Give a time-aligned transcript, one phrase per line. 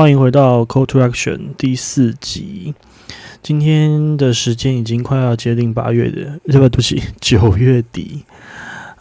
[0.00, 2.74] 欢迎回到 Call to Action 第四集。
[3.42, 8.22] 今天的时间已经快要接近八月的，不，对不起， 九月底。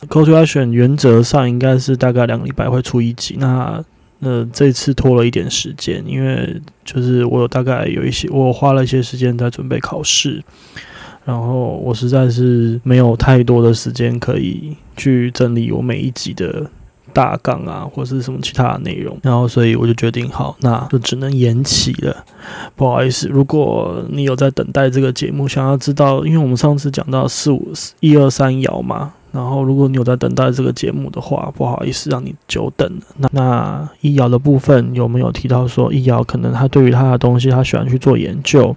[0.10, 3.38] Call to Action 原则上应该是大概两个礼拜会出一集。
[3.40, 3.82] 那
[4.20, 10.44] 呃，这次拖了一点时间，因为就是我有大概有一些，我花了一些时间在准备考试，
[11.24, 16.70] 然后我实在是没有太多的时间可以去整理我每一集的。
[17.14, 22.16] 大纲啊，或者是什么其他的内容，然后所以我就决定，好，那就只能延期了。
[22.76, 33.04] 不好意思，如果你有在等待这个节目，想要知道，因为我们上次讲到四五一二三爻嘛，然后如果你有在等待这个节目的话，不好意思让你久等了。
[33.18, 38.76] 那那一爻的部分有没有提到说，一爻可能他对于他的东西，他喜欢去做研究？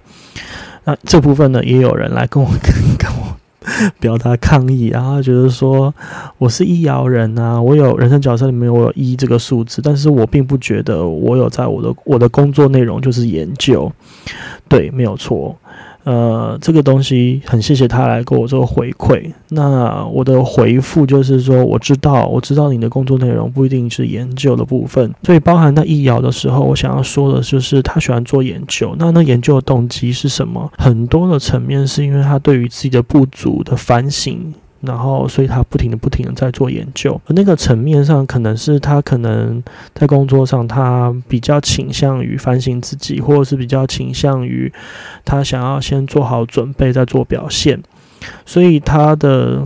[0.84, 2.48] 那这部分呢，也有人来跟我
[2.98, 3.36] 跟我。
[4.00, 5.94] 表达抗议，然后觉得说
[6.38, 13.90] 我是医疗人啊，我有人生角色里面我有一这个数字，但是我并不觉得我有在我的我的工作内容就是研究，
[14.68, 15.56] 对，没有错。
[16.04, 19.30] 呃，这个东西很谢谢他来给我做回馈。
[19.50, 28.94] 那我的回复就是说，我知道，我知道你的工作内容不一定是研究的部分，所以包含在易遥的时候，我想要说的就是他喜欢做研究。
[28.98, 30.72] 那那研究的动机是什么？
[30.78, 34.54] 很多的层面是因为他对于自己的不足的反省。
[34.84, 37.12] 然后，所以他不停的、不停的在做研究。
[37.26, 39.62] 而那个层面上，可能是他可能
[39.94, 44.72] 在工作上，他比较倾向于反省自己，或者是比较倾向于
[45.24, 47.80] 他想要先做好准备再做表现。
[48.44, 49.62] 所以他的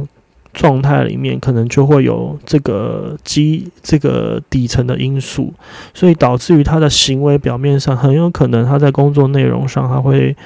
[0.53, 5.55] 状态里面，可能就会有这个基、这个底层的因素，
[5.95, 10.37] 所以导致于他的行为表面上，很有可能他在工作内容上，他会。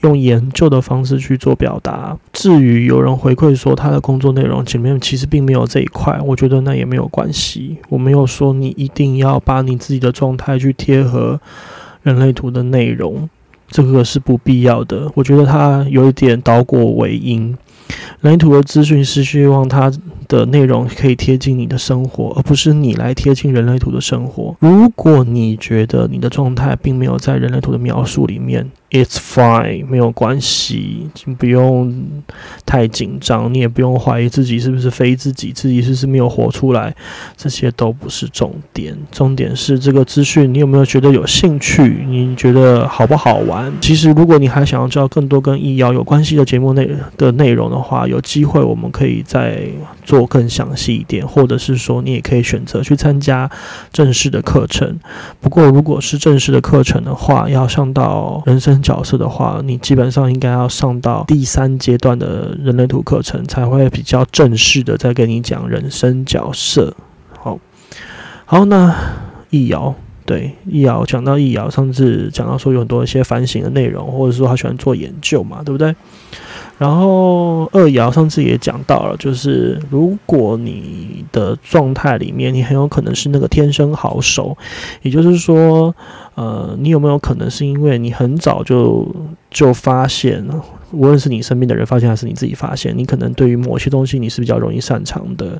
[0.00, 2.16] 用研究的方式去做表达。
[2.32, 7.76] 至于有人回馈说他的工作内容前面其实并没有这一块，我觉得那也没有关系。
[7.88, 11.40] 我没有说你一定要把你自己的状态去贴合
[12.02, 13.28] 人类图的内容，
[13.68, 15.10] 这个是不必要的。
[15.14, 17.56] 我觉得他有一点倒果为因。
[18.20, 19.92] 人类图的资讯是希望他
[20.30, 24.56] 的内容可以贴近你的生活，而不是你来贴近人类图的生活。
[24.60, 32.22] 如果你觉得你的状态并没有在人类图的描述里面，It's fine，没有关系，不用
[32.64, 36.94] 太紧张，你也不用怀疑自己是不是非自己，自己是不是没有活出来，
[37.36, 38.96] 这些都不是重点。
[39.10, 42.04] 重点是这个资讯，你有没有觉得有兴趣？
[42.08, 43.72] 你觉得好不好玩？
[43.80, 49.62] 其实，如果你还想要知道更多跟医药有关系的节目内的内容的话，有机会我们可以再
[50.10, 53.48] 做更详细一点，或者是说你也可以选择去参加
[53.92, 54.98] 正式的课程。
[55.40, 66.92] 不过，如果是正式的课程的话，要上到人生角色的话，你基本上应该要上到第三阶段的人类图课程，才会比较正式的再跟你讲人生角色。
[67.38, 67.60] 好，
[68.44, 68.92] 好，那
[69.50, 69.94] 易遥
[70.26, 75.94] 对易遥讲到易遥，上次讲到说有很多一些反省的内容，或者说他喜欢做研究嘛，对不对？
[76.80, 84.56] 然后二爻上次也讲到了，就是如果你的状态里面，你很有可能是那个天生好手，
[85.02, 85.94] 也就是说，
[86.36, 89.06] 呃，你有没有可能是因为你很早就
[89.50, 90.44] 就发现？
[90.92, 95.56] 无论是你身边的人发现，还是你自己发现，你可能对于某些东西你是比较容易擅长的，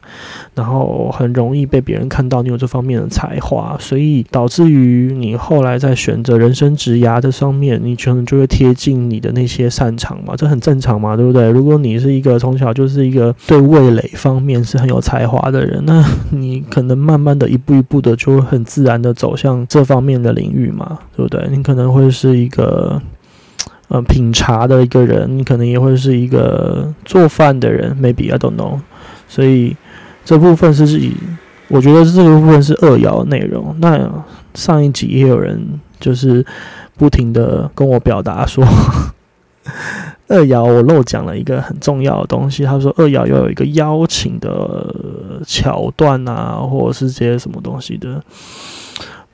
[0.56, 11.48] 然后很容易被别人看到你有这方面的才华，所以导致于你后来在选择人生职涯这上面，你可能就会贴近你的那些擅长嘛，这很正常嘛，对不对？
[11.48, 21.46] 如果你是一个从小就是一个对味蕾方面是很有才华的人，那你可能慢慢的一步一步的就会很自然的走向这方面的领域嘛，对不对？
[21.52, 23.00] 你可能会是一个。
[23.90, 28.78] 呃，品茶的一个人，可能也会是一个做饭的人，maybe I don't know。
[29.26, 29.76] 所以
[30.24, 31.12] 这部分是以，
[31.66, 33.74] 我觉得这个部分是二爻内容。
[33.80, 34.08] 那
[34.54, 36.46] 上一集也有人就是
[36.96, 38.64] 不停的跟我表达说，
[40.28, 42.64] 二爻我漏讲了一个很重要的东西。
[42.64, 48.22] 他说二爻要有一个邀请的桥段啊，或者是这些什么东西的。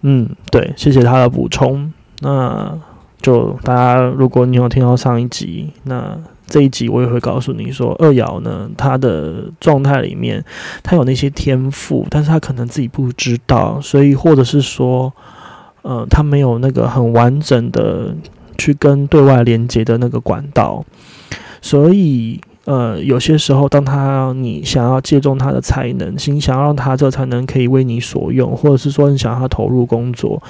[0.01, 1.93] 嗯，对，谢谢他的补充。
[2.21, 2.73] 那。
[3.27, 10.45] 就大家，如果你有听到上一集，那这一集我也会告诉你说，二爻呢，他的状态里面，
[10.81, 15.13] 他有那些天赋，但是他可能自己不知道，所以或者是说，
[15.83, 18.15] 呃，他没有那个很完整的
[18.57, 20.85] 去跟对外连接的那个管道，
[21.61, 22.41] 所以。
[22.67, 30.43] 呃，有些时候，当他你想要借重他的才能，心想要让他这才能可以为你所用，或者是说你想要他投入工作，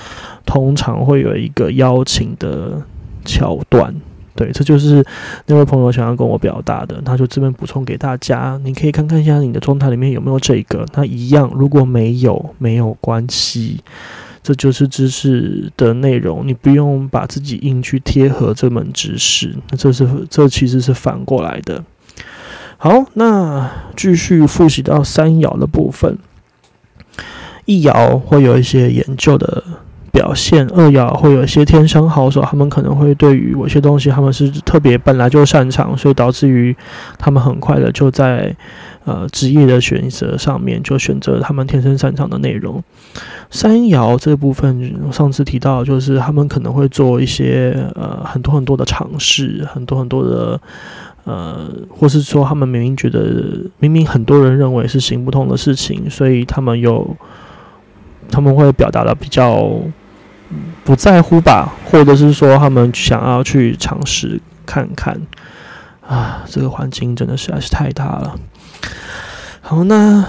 [0.46, 2.82] 通常会有一个邀请的
[3.24, 3.94] 桥段。
[4.34, 5.04] 对，这就是
[5.46, 7.00] 那位朋友想要跟我表达的。
[7.02, 10.86] 他就这边补充给大家，你可以看看一下你的状态里面有没有这个。
[10.94, 13.80] 那一样，如果没有，没有关系。
[14.42, 21.82] 这就是知识的内容，你不用把自己硬去贴合这门知识，那这是这其实是反过来的。
[22.78, 26.18] 好，那继续复习到三爻的部分，
[27.64, 29.62] 一爻会有一些研究的。
[30.12, 36.74] 表现二爻会有一些天生好手，他们可能会对于某些东西，他们是特别本来就擅长，所以导致于
[37.18, 38.56] 他们很快的就在
[39.04, 42.82] 呃职业的选择上面就选择他们天生擅长的内容。
[43.50, 50.58] 三爻这部分，上次提到就是他们可能会做一些呃很多很多的尝试，很多很多的
[51.26, 57.14] 呃，或是说他们明明觉得明明很多人认为是行不通的事情，所以他们有
[58.30, 59.70] 他们会表达的比较。
[60.84, 65.20] 不在乎吧，或者是说他们想要去尝试看看
[66.06, 68.38] 啊，这个环境真的实在是太大了。
[69.60, 70.24] 好，那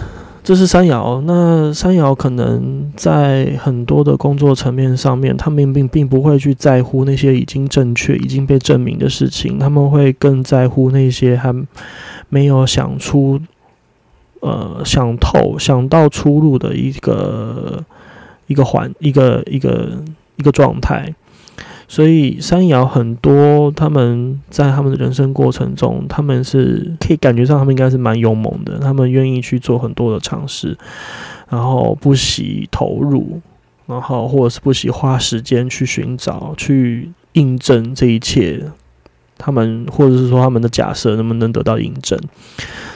[0.47, 11.53] 这是三爻，那三爻可能在很多的工作层面上面，他们并并不会去在乎那些已经正确、已经被证明的事情，他们会更在乎那些还
[12.29, 13.37] 没有想出、
[14.39, 17.83] 呃想透、想到出路的一个。
[18.49, 20.01] 一个环，一个一个
[20.37, 21.13] 一个状态，
[21.87, 30.77] 所以山摇很多，他们在他们的人生过程中，他们是可以感觉上，他们应该是蛮勇猛的，他们愿意去做很多的尝试，
[31.49, 33.39] 然后不惜投入，
[33.85, 38.61] 然后或者是不惜花时间去寻找、去印证这一切，
[39.37, 42.19] 他们或者是说他们的假设能不能得到印证。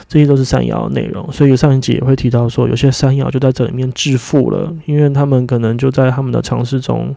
[0.06, 7.16] 这些都是山爻的内容，所以上一集也会提到说，有些山爻就在这里面致富了，因为他们可能就在他们的尝试中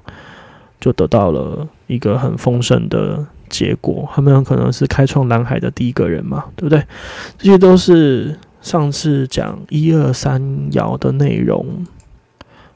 [0.80, 4.08] 就得到了一个很丰盛的结果。
[4.14, 6.84] 他们有可能是开创蓝海的第一个人嘛，对不对？
[7.38, 10.42] 这些都是上次讲一二三
[10.72, 11.86] 爻的内容。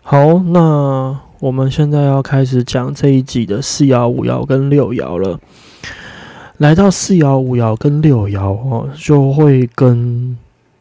[0.01, 5.39] 好，那我们现在要开始讲这一集的四爻、五爻跟六爻了。
[6.57, 10.37] 来到四爻、五爻跟六爻哦，就会跟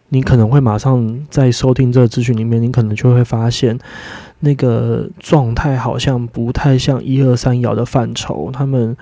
[0.09, 3.79] 你可能会马上在收听这个资讯里面，你可能就会发现
[4.41, 8.97] 那个状态好像不太像一二三爻的范畴，他们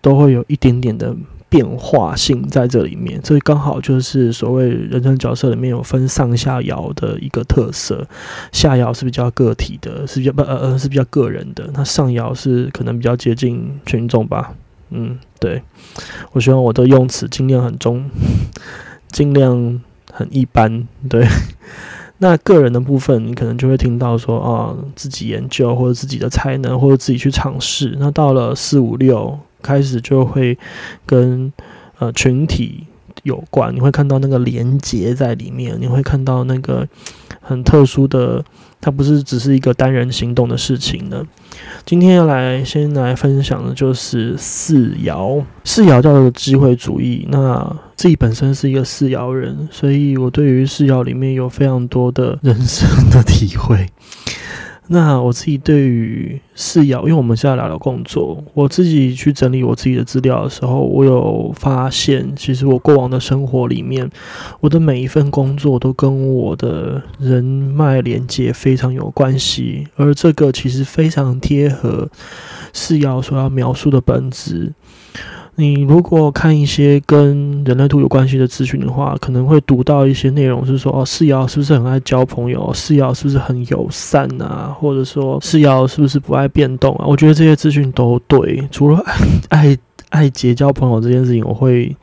[0.00, 1.14] 都会有一点点的
[1.48, 3.20] 变化性在这里面。
[3.22, 8.06] 这刚好就是所谓人生角色里面有分上下爻的一个特色，
[8.50, 14.52] 下爻是比较个体的，是比较不呃呃是比较个人的，那上爻是可能比较接近群众吧。
[14.90, 15.62] 嗯，对，
[16.32, 18.04] 我希望我的用词尽量很中，
[19.08, 19.80] 尽量
[20.12, 20.86] 很一般。
[21.08, 21.26] 对，
[22.18, 27.96] 那个人的部分，你可能就会听到说啊，自己研究或者自己的才能，或者自己去尝试。
[27.98, 30.56] 那到了四五六开始，就会
[31.04, 31.52] 跟
[31.98, 32.84] 呃群体
[33.22, 36.86] 有关，你会看到那个连结在里面，你会看到那个
[37.40, 38.44] 很特殊的。
[38.80, 41.26] 它不是只是一个单人行动的事情呢。
[41.86, 47.26] 今天要来先来分享的就是四爻，四爻叫做机会主义。
[47.30, 53.88] 那自己本身是一个四爻人，所以我对于四爻里面有非常多的人生的体会。
[54.88, 64.10] 那我自己对于四爻，因为我们现在聊聊工作，我自己去整理我自己的资料的时候，我有发现，其实我过往的生活里面，
[64.60, 72.08] 我的每一份工作都跟我的人脉连接非常有关系，而这个其实非常贴合
[72.74, 74.72] 四爻所要描述的本质。
[75.56, 82.72] 你如果看一些跟人类图有关系的资讯的话，可能会读到一些内容，是说哦，四爻是不是很爱交朋友？
[82.74, 84.76] 四爻是不是很友善啊？
[84.78, 87.06] 或者说四爻是不是不爱变动啊？
[87.06, 89.00] 我觉得这些资讯都对，除了
[89.50, 89.76] 爱
[90.10, 91.96] 爱结交朋友这件事情，我会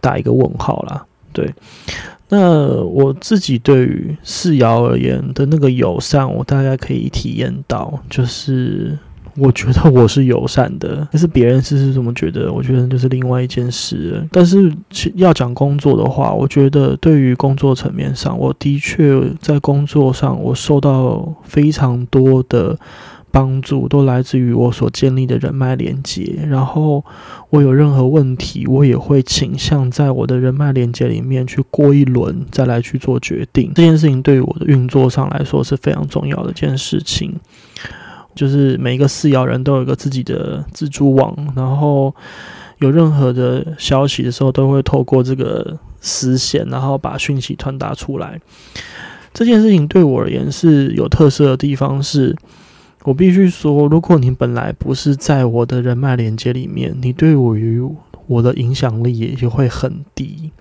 [0.00, 1.04] 打一个问号啦。
[1.32, 1.50] 对，
[2.28, 8.98] 那我自己对于四爻而言的那个友善，我大概可以体验到，就是。
[9.36, 12.52] 我觉得我是友善的，但是别人是是怎么觉得？
[12.52, 14.22] 我觉得就是另外一件事。
[14.30, 14.70] 但是
[15.14, 22.78] 要讲工作的话，我觉得对于工作层面上，我的确在工作上我受到非常多的
[23.30, 26.38] 帮助，都来自于我所建立的人脉连接。
[26.46, 27.02] 然后
[27.48, 33.72] 我有任何问题，我也会倾向在我的人脉连接里面去过一轮，再来去做决定。
[33.74, 37.34] 这件事情对于我的运作上来说是非常重要的一件事情。
[38.34, 42.14] 就是每一个四爻人都有一个自己的蜘蛛网，然后
[42.78, 48.40] 有任何的消息的时候，都会透过这个丝线，然后把讯息传达出来。
[49.34, 52.36] 这件事情对我而言是有特色的地方，是
[53.04, 57.82] 我必须说，如果你本来不是在我的人脉连接里面，你对我于
[58.26, 60.52] 我的影响力也就会很低。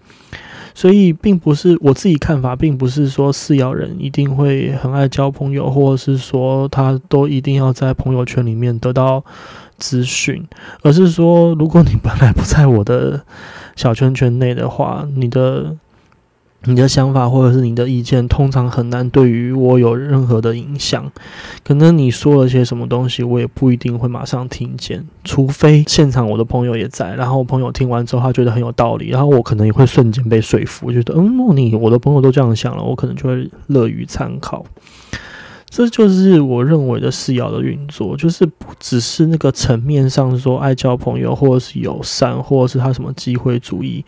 [0.74, 9.24] 所以并不是我自己看法，并不是说四爻人一定会很爱交朋友，或者是说他都一定要在朋友圈里面得到
[9.78, 10.46] 资讯，
[10.82, 13.22] 而是说，如果你本来不在我的
[13.76, 15.76] 小圈圈内的话，你的。
[16.66, 21.12] 你的想法或者是你的意见，通常很难对于我有任何的影响。
[21.64, 34.64] 可能你说了些什么东西，我也不一定会马上听见，除非现场我的朋友也在，然后我朋友听完之后，他觉得很有道理，然后我可能也会瞬间被说服，觉得嗯，你我的朋友都这样想了，我可能就会乐于参考。
[35.72, 44.04] 这就是我认为的四爻的运作，就是不只是那个层面上说爱交朋友，或者是友善，或者是他什么机会主义。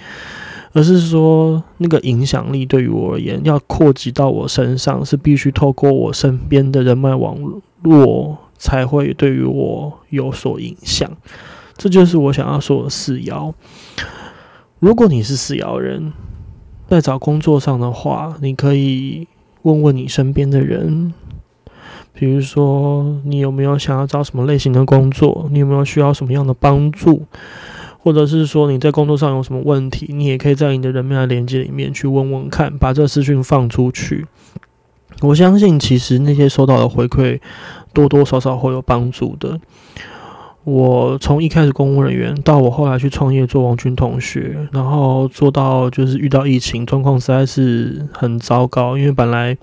[0.74, 7.38] 而是说，那个影响力对于我而言，要扩及到我身上，是必须透过我身边的人脉网
[7.84, 11.10] 络，才会对于我有所影响。
[11.78, 13.54] 这就是我想要说的四爻。
[14.80, 16.12] 如果你是四爻人，
[16.90, 19.28] 在找工作上的话，你可以
[19.62, 21.14] 问问你身边的人，
[22.14, 27.26] 比如说你有没有想要找什么类型的工作，你有没有需要什么样的帮助。
[28.06, 34.26] 或者是说你在工作上有什么问题，你也可以在你的人脉连接里面去问问看，把这个资讯放出去。
[35.22, 37.40] 我相信其实那些收到的回馈
[37.94, 39.58] 多多少少会有帮助的。
[40.66, 49.58] 我从一开始公务人员到我后来去创业做王军同学，然后做到就是遇到疫情状况实在是很糟糕，因为本来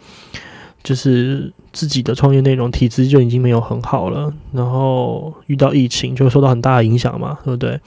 [0.82, 1.52] 就是。
[1.72, 7.80] 自己的创业内容体质就已经没有很好了，然后遇到疫情就受到很大的影响嘛，对不对？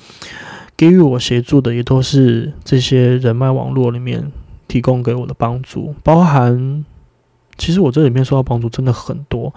[0.75, 4.31] 给予我协助的也都是这些人脉网络里面
[4.67, 6.83] 提供给我的帮助，包含
[7.57, 9.53] 其实我这里面受到帮助真的很多，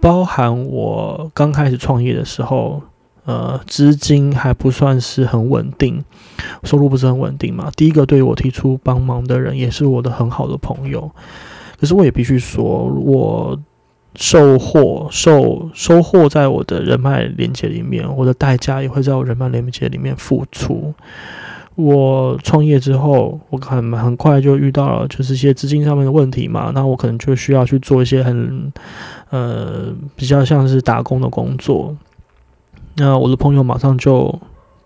[0.00, 2.82] 包含我刚开始创业的时候，
[3.24, 6.04] 呃，资金还不算是很稳定，
[6.64, 7.70] 收入不是很稳定嘛。
[7.76, 11.10] 第一个对我提出帮忙的人也是我的很好的朋友。
[11.80, 13.56] 可是我也必须说，我
[14.16, 20.92] 收获、收收获在我的人脉连接里面，我的代价也会在我人脉连接里面付出。
[21.76, 28.72] 我创业之后，我很很快就遇到了就是一些资金上面的问题嘛，那我可能就需要去做一些很
[29.30, 31.96] 呃比较像是打工的工作。
[32.96, 34.36] 那我的朋友马上就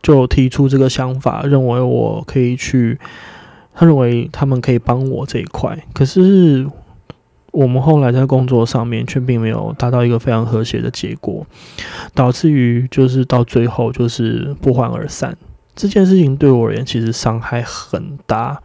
[0.02, 2.98] 就提出这个想法，认为我可以去，
[3.72, 6.68] 他认为他们可以帮我这一块，可是。
[7.52, 11.46] 我们后来在工作上面却并没有达到一个非常和谐的结果，
[12.14, 15.36] 导致于就是到最后就是不欢而散。
[15.76, 18.60] 这件事情对我而言其实伤害很大。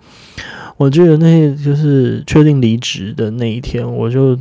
[0.77, 4.37] 我记得那就是确定离职的那一天，我就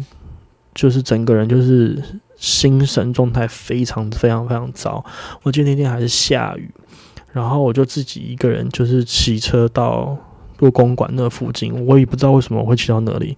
[0.74, 2.00] 就是整个人就是
[2.36, 5.04] 心神状态非常非常非常糟。
[5.42, 6.70] 我记得那天还是下雨，
[7.32, 10.16] 然后我就自己一个人就是骑车到
[10.58, 13.36] 入公馆那附近，我也不知道为什么我会骑到那里。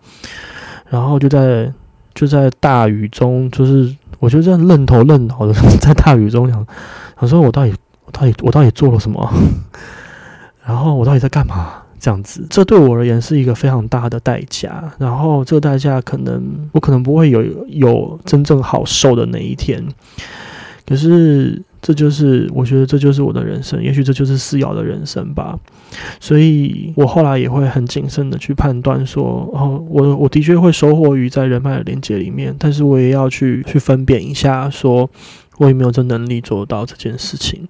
[0.88, 1.72] 然后就在
[2.14, 6.66] 就在大雨中，就是我就这样愣头愣脑的在大雨中想，
[7.20, 9.32] 想说我到底我到底我到底做了什么？
[10.64, 11.82] 然后我到底在干嘛？
[12.00, 14.92] 这样子，这对我而言是一个非常大的代价。
[14.98, 19.84] 然后这个代价可能我可能不会有有真正好受的那一天。
[20.86, 21.62] 可是。
[21.80, 25.58] 这就是我觉得这就是我的人生，也许这就是四爻的人生吧。
[26.20, 35.08] 所以我后来也会很谨慎的去判断说，哦，我我的确会收获于在人脉的连接里面，但是我也要去去分辨一下，说
[35.58, 37.68] 我有没有这能力做到这件事情。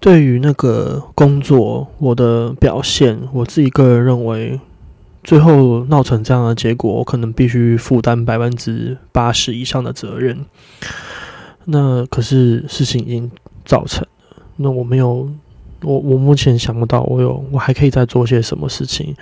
[0.00, 4.60] 对于那个工作，我的表现，我自己个人认为，
[5.22, 10.44] 最后闹成这样的结果，我可能必须负担百分之八十以上的责任。
[11.66, 13.30] 那可是事情已经
[13.64, 15.30] 造成了，那我没有，
[15.82, 19.14] 我我目前想不到我有我还可以再做些什么事情，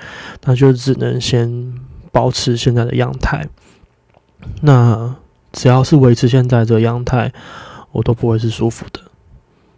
[0.44, 1.72] 那就只能先
[2.10, 3.48] 保持现在的样态。
[4.60, 5.14] 那
[5.52, 7.32] 只要是维持现在这个样态，
[7.92, 9.00] 我都不会是舒服的。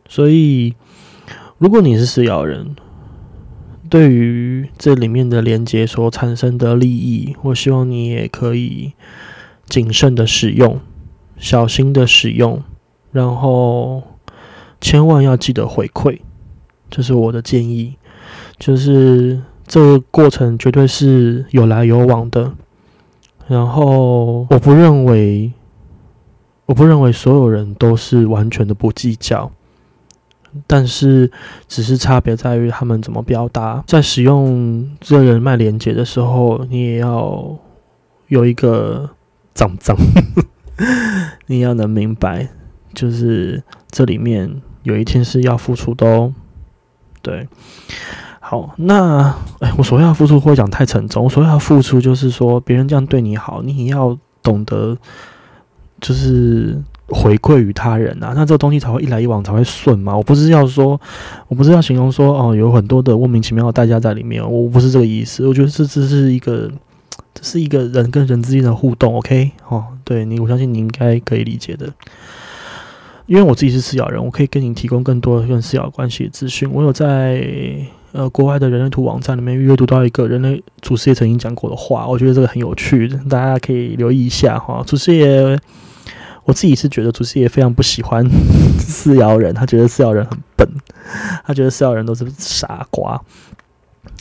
[0.09, 0.75] 所以，
[1.59, 2.75] 如果你是食咬人，
[3.91, 8.95] 对于这里面的连接所产生的利益，我希望你也可以
[9.69, 10.81] 谨慎的使用。
[11.37, 12.63] 小心的使用，
[13.13, 14.03] 然后
[14.81, 16.21] 千万要记得回馈，
[16.91, 17.97] 这是我的建议。
[18.59, 22.53] 就是这个过程绝对是有来有往的。
[23.47, 25.53] 然后我不认为，
[26.67, 29.51] 我不认为所有人都是完全的不计较，
[30.67, 31.31] 但是
[31.69, 33.85] 只是差别在于他们怎么表达。
[33.87, 37.59] 在使用这人脉连接的时候，你也要
[38.29, 39.11] 有一个
[39.53, 39.95] 脏脏。
[41.47, 42.49] 你要能明白，
[42.93, 46.33] 就是这里面有一天是要付出的哦。
[47.23, 47.49] 对，
[48.41, 48.75] 好。
[48.77, 51.25] 那哎，我所谓要付出会讲太沉重。
[51.25, 54.97] 我所谓要付出就是说，别人这样对你好，你也要懂得，
[56.01, 56.77] 就是
[57.09, 58.35] 回馈于他人啊。
[58.35, 60.15] 那这个东西才会一来一往才会顺嘛。
[60.15, 61.01] 我不是要说，
[61.49, 64.43] 我不是要形容说哦，有很多的莫名其妙的代价在里面。
[64.43, 65.47] 我不是这个意思。
[65.47, 66.71] 我觉得这只是一个，
[67.35, 69.17] 这是一个人跟人之间的互动。
[69.17, 71.93] OK，哦，对你，我相信你应该可以理解的。
[73.27, 76.71] 因为我自己是饲养人，我可以跟你提供更多跟饲养关系的资讯。
[76.71, 77.43] 我有在
[78.13, 84.85] 呃国外的人类图网站里面阅读到一个人类祖师爷曾经讲过的话，我觉得这个很有趣，大家可以留意一下哈。
[84.87, 85.59] 祖师爷，
[86.45, 88.29] 我自己是觉得祖师爷非常不喜欢
[88.79, 90.69] 饲养人，他觉得饲养人很笨，
[91.47, 93.19] 他觉得饲养人都是傻瓜。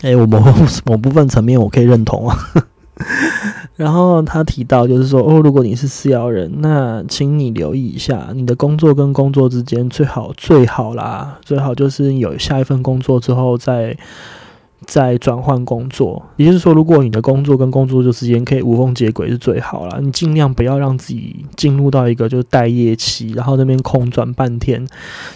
[0.02, 0.42] 哎，我某
[0.86, 2.38] 某部分层面我可以认同啊。
[3.76, 13.98] 然后他提到，就是说，哦，如果你是四幺人，那请你留意一下，你的工作跟工作之间最好最好啦，最好就是有下一份工作之后再。
[14.86, 20.00] 在转换工作，也就是说，如果你的工作跟工作之间可以无缝接轨，是最好了。
[20.02, 24.86] 你尽量不要让自己进入到一个就是待业期，然后那边空转半天。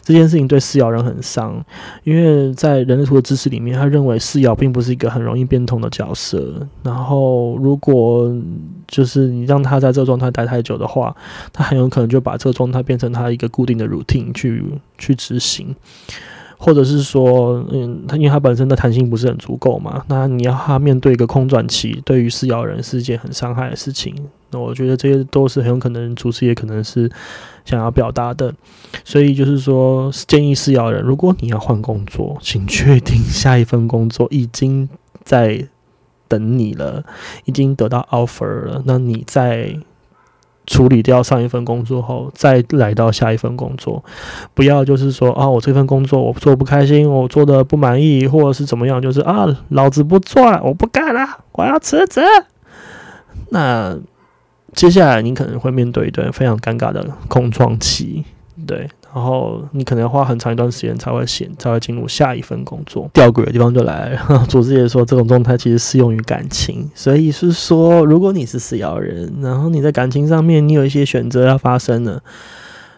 [0.01, 1.63] 这件事情对饲养人很伤，
[2.03, 6.67] 因为在人类图的知识里面，他认为饲养并不是一个很容易变通的角色。
[6.83, 8.33] 然后，如果
[8.87, 11.15] 就是你让他在这个状态待太久的话，
[11.51, 14.63] 他很有可能就把这个状态变成他一个固定的 routine 去
[14.97, 15.75] 去执行。
[16.57, 24.15] 或者是说，嗯，他因为他本身的弹性不是很足够嘛，那你要他面对一个空转期，对于饲养人是一件很伤害的事情。
[24.49, 27.09] 那我觉得这些都是很有可能，主持也可能是
[27.63, 28.53] 想要表达的。
[29.03, 34.89] 所以就是说，建议饲养人，如果你要换工作，请确定下一份工作已经
[35.23, 35.67] 在
[36.27, 37.03] 等你了，
[37.45, 39.77] 已经得到 offer 了，那你在。
[40.67, 44.03] 处理掉上一份工作后，再来到下一份工作，
[44.53, 52.21] 不要就是说啊，我这份工作我做不开心，我做的不满意，或者是怎么样，就是啊，老子不做了，我不干了，我要辞职。
[53.49, 53.97] 那
[54.73, 58.25] 接下来你可能会面对一段非常尴尬的空窗期，
[58.67, 58.89] 对。
[59.17, 63.09] 然后你可能要花很长一段时间才会显，才会进入下一份工作。
[63.13, 72.21] 吊诡的地方就来了， 组织也说这种状态其实适用于感情，所以是说，如果你是死咬人，然后你在感情上面你有一些选择要发生了，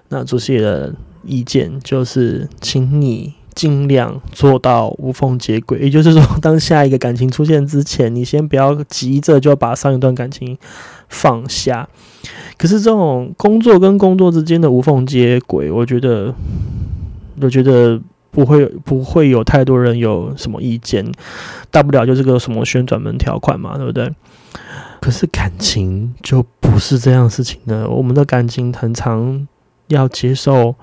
[0.09, 10.57] 那主席的意见就是，请你尽量做到无缝接轨，也就是说，当下一个感情出现之前，你先不要急着就把上一段感情
[11.07, 11.87] 放下。
[12.57, 16.33] 可是这种工作跟工作之间的无缝接轨，我觉得，
[17.41, 17.99] 我觉得
[18.31, 21.05] 不会不会有太多人有什么意见，
[21.71, 24.13] 大不了就是个什么旋转门条款嘛，对不对？
[25.01, 29.47] 可是感情就不是这样事情的，我们的感情很常
[29.87, 30.75] 要接受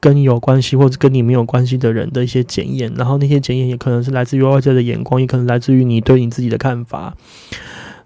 [0.00, 7.14] 跟你有关系或者跟你没有关系的人的一些检验，然后那些检验也可能是来自于外界的眼光，也可能来自于你对你自己的看法。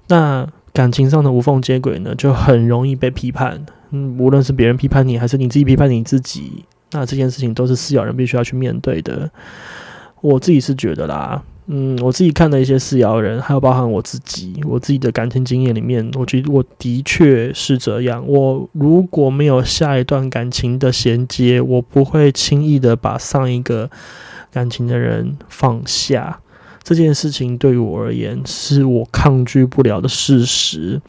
[0.09, 3.65] 那感情上的无缝接轨呢，就很容易被批判。
[3.91, 9.31] 嗯，无论是别人批判你，还是你自己批判你自己，那这件事情都是饲养人必须要去面对的。
[10.21, 18.27] 我自己是觉得啦，嗯，我自己看的一些饲养人，还有包含我自己，我自己的感情经验里面，我觉得我的确是这样。
[18.27, 23.89] 我如果没有下一段感情的衔接，我不会轻易的把上一个
[24.51, 26.41] 感情的人放下。
[26.85, 31.01] 这件事情对于我而言是我抗拒不了的事实，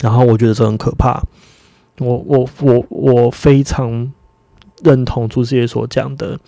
[0.00, 1.22] 然后我觉得这很可怕。
[1.98, 4.12] 我我我我非常
[4.82, 6.38] 认同朱师爷所讲的，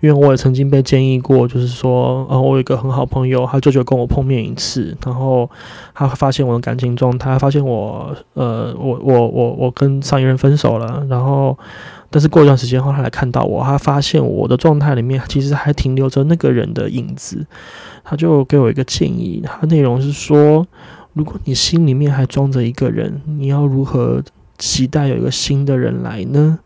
[0.00, 5.50] 因为我也曾经被建议过，就是说，呃，我有一个很好朋友，他舅舅跟我碰面一次，然后
[5.92, 11.58] 他发现我的感情状态，发现我，呃，我我我我跟上一任分手了，然后。
[12.10, 17.46] 但是过一段时间后，他来看到我，他发现我的状态里面其实还停留着那个人的影子，
[18.02, 20.66] 他就给我一个建议，他内容是说，
[21.12, 24.22] 如果你心里面还装着一个人，你要如何
[24.56, 26.58] 期待有一个新的人来呢？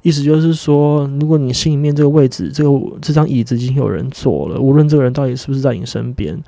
[0.00, 2.70] 意思就是说，如果你心里面这个位置，这个
[3.02, 6.42] 这张椅子已经有人坐了，无论这个人到底是不是在你身边，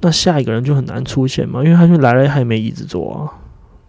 [0.00, 3.41] 那下一个人就很难出现嘛，因为他就来了还没椅子坐啊。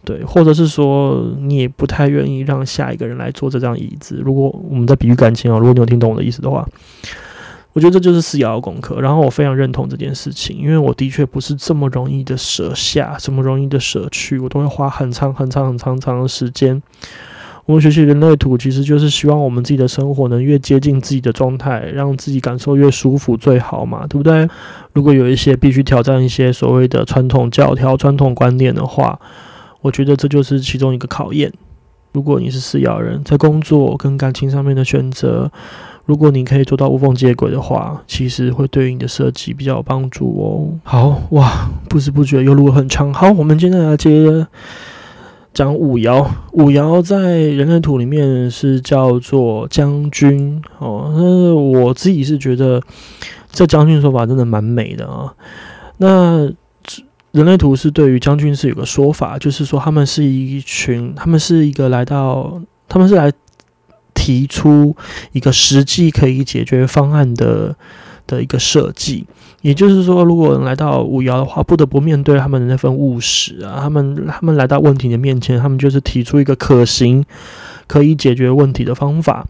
[0.05, 4.21] 对，或者是说你也不太愿意让下一个人来坐这张椅子。
[4.23, 6.67] 如果我们在比喻感情啊，如果你有听懂我的意思的话，
[7.71, 8.99] 我觉得这就是四爻的功课。
[9.01, 16.81] 然后我非常认同这件事情，因为我的确不是这么容易的舍下，这么容易的舍去，我都会花很长很长很长长的时间。
[17.65, 24.45] 我们学习人类图，其实就是希望我们自己的生活能越接近自己的状态，让自己感受越舒服最好嘛，对不对？
[24.91, 29.17] 如果有一些必须挑战一些所谓的传统教条、传统观念的话，
[29.83, 31.53] 我觉得这就是其中一个考验。
[32.13, 35.51] 如果你是四爻人，在工作跟感情上面的选择，
[36.05, 40.79] 如果你可以做到无缝接轨的话，其实会对你的设计比较有帮助哦。
[40.83, 43.11] 好哇，不知不觉又录了很长。
[43.11, 44.45] 好，我们今天来接
[45.53, 46.25] 讲五爻。
[46.51, 51.11] 五爻在人类图里面是叫做将军哦。
[51.15, 52.79] 那我自己是觉得
[53.51, 55.33] 这将军说法真的蛮美的啊。
[55.97, 56.47] 那
[57.33, 63.31] 人类图是对于将军是有个说法，就是说他们是一群，他们是一个来到，他们是来。
[64.15, 64.95] 提出
[65.31, 67.75] 一个实际可以解决方案的
[68.27, 69.25] 的一个设计，
[69.61, 77.25] 也就是说，如果来到五爻的话，不得不面对他们的那份务实啊，他们他们来到问题的面前，他们就是提出一个可行、
[77.87, 79.45] 可以解决问题的方法。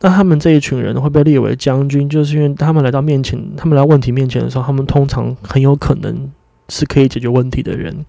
[0.00, 6.28] 那他们这一群人会被列为将军，就是因为他们来到面前，他们来问题面前的时候，他们通常很有可能
[6.68, 8.04] 是可以解决问题的人，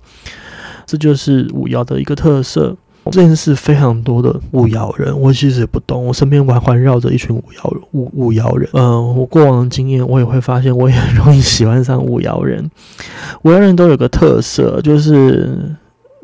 [0.86, 2.78] 这就是五爻的一个特色。
[3.14, 6.06] 认识非常多的五爻人，我其实也不懂。
[6.06, 8.70] 我身边环环绕着一群五爻五五爻人。
[8.74, 12.70] 嗯，我过往的经验，我也会发现，我也很容易喜欢上五爻人。
[13.42, 15.76] 五爻人都有个特色，就是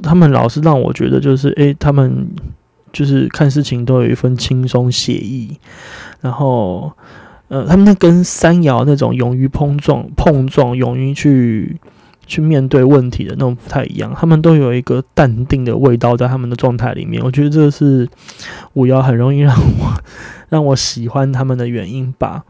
[0.04, 2.28] 他们老是让我觉得，就是诶，他们
[2.93, 5.58] 就是看事情都有一份轻松写意。
[6.21, 6.91] 然后，
[7.48, 11.78] 呃，他们那跟三爻那种勇于碰撞、碰撞，勇于去。
[12.26, 17.24] 去面对问题的那种不太一样，他们都有一个淡定的味道在他们的状态里面。
[17.24, 18.08] 我觉得这是
[18.74, 19.94] 五爻很容易让我
[20.50, 22.44] 让我喜欢他们的原因吧。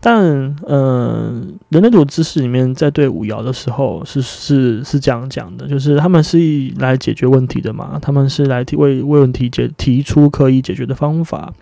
[0.00, 6.38] 但嗯，人类组知识里面在对五爻的时候是是是这样讲的，就是他们是
[6.78, 11.52] 来解决问题的嘛，他们是来提为为问题解提出可以解决的方法、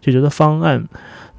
[0.00, 0.86] 解决的方案。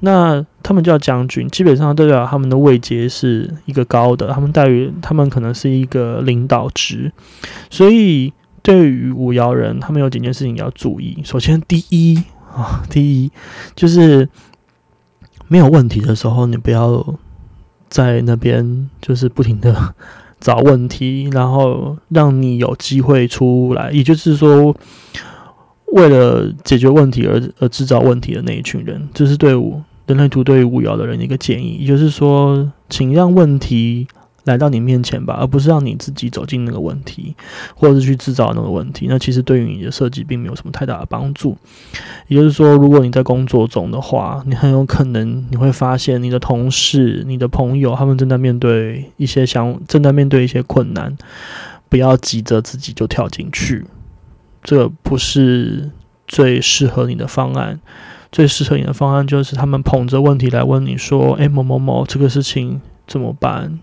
[0.04, 7.12] 那他们叫将军，基本上代表他们的位阶是一个高的，他们待遇他们可能是一个领导职，
[7.70, 11.22] 所以对于五爻人，他们有几件事情要注意。
[11.24, 12.20] 首先， 第一
[12.52, 13.30] 啊，第一
[13.76, 14.28] 就是
[15.46, 17.16] 没有问题的时候，你不要
[17.88, 19.94] 在那边就是不停的
[20.40, 24.74] 找问题，然后让你有机会出来，也就是说，
[25.92, 29.80] 为了解决问题而而制造问题的那一群人，就是队伍。
[30.06, 34.06] 人类图对于五爻的人一个建议，也就是说，请让问题
[34.44, 37.36] 来到你面前吧，而不是让你自己走进那个问题，
[37.76, 39.06] 或者是去制造那个问题。
[39.08, 41.56] 那其实对于你的设计并没有什么太大的帮助。
[42.26, 51.16] 也就是说，如果你在工作中的话，你很有可能你会发现你的同事、你的朋友，他们正在面对一些想正在面对一些困难，
[51.88, 53.86] 不要急着自己就跳进去，
[54.64, 55.92] 这不是
[56.26, 57.78] 最适合你的方案。
[58.32, 63.78] 最适合你的方案就是他们捧着问题来问你说：“诶，某某某，这个事情怎么办？”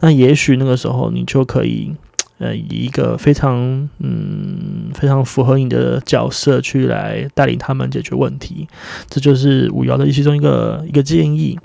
[0.00, 1.94] 那也许那个时候你就可以，
[2.38, 8.68] 呃，以一个非常嗯非常符合你的角色去来带领他们解决问题。
[9.08, 11.58] 这就是五爻的其中一个一个建议。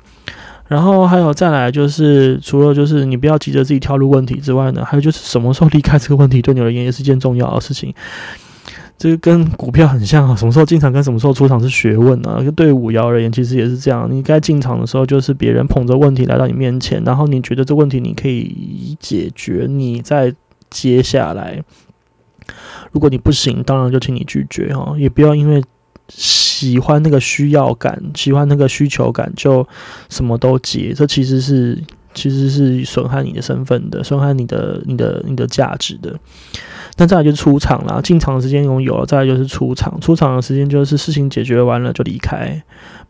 [0.68, 7.94] 然后还有再来就是，除了就是你不要急着自己跳入问题之外呢，还有就是什么时候离开这个问题对你而言也是件重要的事情。
[8.98, 12.40] 这个跟股票很像啊，什么时候进场跟什么时候出场是学问啊。
[12.56, 14.08] 对五爻而言，其实也是这样。
[14.10, 20.34] 你该进场的时候，就是别人捧着问题来到你面前，然后你觉得这问题你可以解决，你再
[20.70, 21.62] 接下来。
[22.92, 25.64] 如果你不行，当然就请你拒绝哈，也不要因为
[26.10, 29.68] 喜欢那个需要感、喜欢那个需求感就
[30.10, 30.94] 什么都接。
[30.96, 31.82] 这其实是
[32.14, 36.14] 其实是损害你的身份的，损害你的、你的、你的价值的。
[36.98, 40.00] 那再来就是出场了，进场的时间拥有了，再来就是出场。
[40.00, 42.62] 出场的时间就是事情解决完了就离开，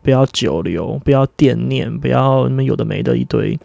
[0.02, 3.58] 不要久留，不要惦念，不要你们有的没的一堆。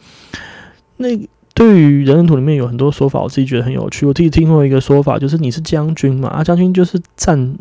[0.97, 1.08] 那
[1.54, 4.06] 对于人人图里面有很多说法，我自己觉得很有趣。
[4.06, 7.58] 我自己听过一个说法，就是你是将军嘛，啊，将军就是战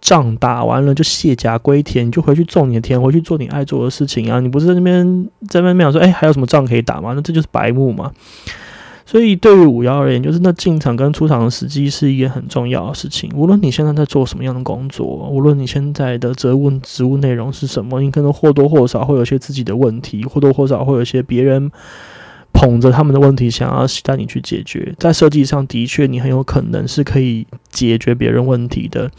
[0.00, 4.40] 仗打完了就卸甲归田，你就回去种你的田，回去做你爱做的事情啊。
[4.40, 7.12] 你不是在那边在那边讲说，哎，还有什么仗可以打吗？
[7.14, 8.10] 那这就是白目嘛。
[9.06, 13.28] 所以，对于五幺而言，就是那进场跟出场的时机是一件很重要的事情。
[13.34, 21.72] 无论你现在在做什么样的工作，无论你现在的责务职务内容是什么，你可能或多或少会有些自己的问题，或多或少会有些别人
[22.60, 24.94] 捧着他们的问题想要带你去解决。
[24.98, 29.10] 在设计上的确，你很有可能是可以解决别人问题的。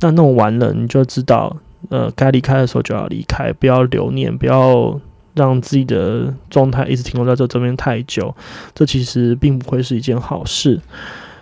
[0.00, 1.56] 那弄完了，你就知道，
[1.88, 5.00] 呃，该离开的时候就要离开，不要留念，不要。
[5.34, 8.34] 让自己的状态一直停留在这这边太久，
[8.74, 10.80] 这其实并不会是一件好事。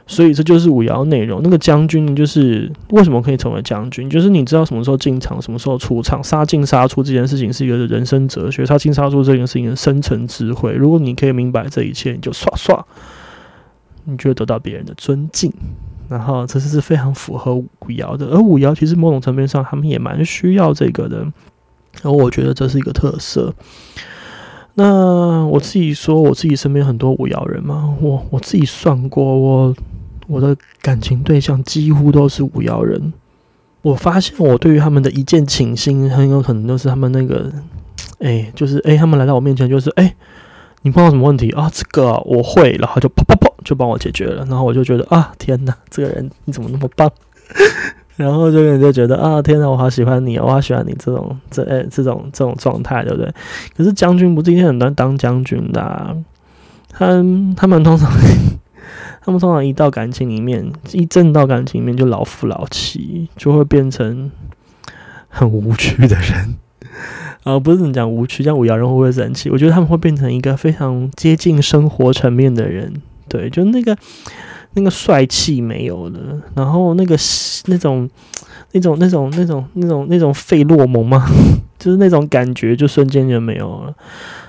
[0.07, 1.40] 所以这就是五爻内容。
[1.42, 8.64] 那个将军就是为什么可以成为将军，就是你知道什么时候进场，什么时候出场，杀进杀出这件事情是一个人生哲学。
[8.64, 12.87] 杀进杀出这件事情的深层智慧，如果你可以明白这一切，你就刷刷，
[14.05, 15.53] 你就得到别人的尊敬。
[16.09, 18.27] 然后这是非常符合五爻的。
[18.27, 21.19] 而五爻其实某种层面上，他们也蛮需要这个的。
[22.03, 23.53] 然后我觉得这是一个特色。
[24.75, 29.75] 那我自己说，我自己身边很多五爻人嘛，我我自己算过，我
[30.26, 33.12] 我的感情对象几乎都是五幺人。
[33.82, 37.52] 我发现我对于他们的一见倾心，很有可能都是他们那个，
[38.18, 40.14] 哎，就是哎，他们来到我面前，就是哎，
[40.82, 41.70] 你碰到什么问题啊？
[41.72, 47.08] 这个我会，然后就啪啪啪就帮我解决了，然后我就觉得啊，天哪，这个人你怎么那么棒？
[48.16, 53.32] 然后这个人就觉得啊，天哪，我好喜欢你，我好喜欢你这种这哎这种这种状态，对不对？
[53.76, 56.16] 可是将军不是一天很难当将军的，
[56.90, 57.06] 他
[57.56, 58.10] 他们通常
[59.26, 64.30] 他们通常一到感情里面，一正到感情里面就老夫老妻，就会变成
[65.28, 66.54] 很无趣的人
[67.42, 69.50] 啊，不是怎么讲无趣，这样五爻人会不会生气？
[69.50, 72.94] 我觉得他们会变成一个非常接近生活层面的人，
[73.28, 73.96] 对，就那个。
[74.78, 76.18] 那个帅气没有了，
[76.54, 77.16] 然后那个
[77.64, 78.06] 那种、
[78.72, 81.26] 那种、那种、那种、那种、那种费洛蒙吗？
[81.78, 83.94] 就是那种感觉，就瞬间就没有了。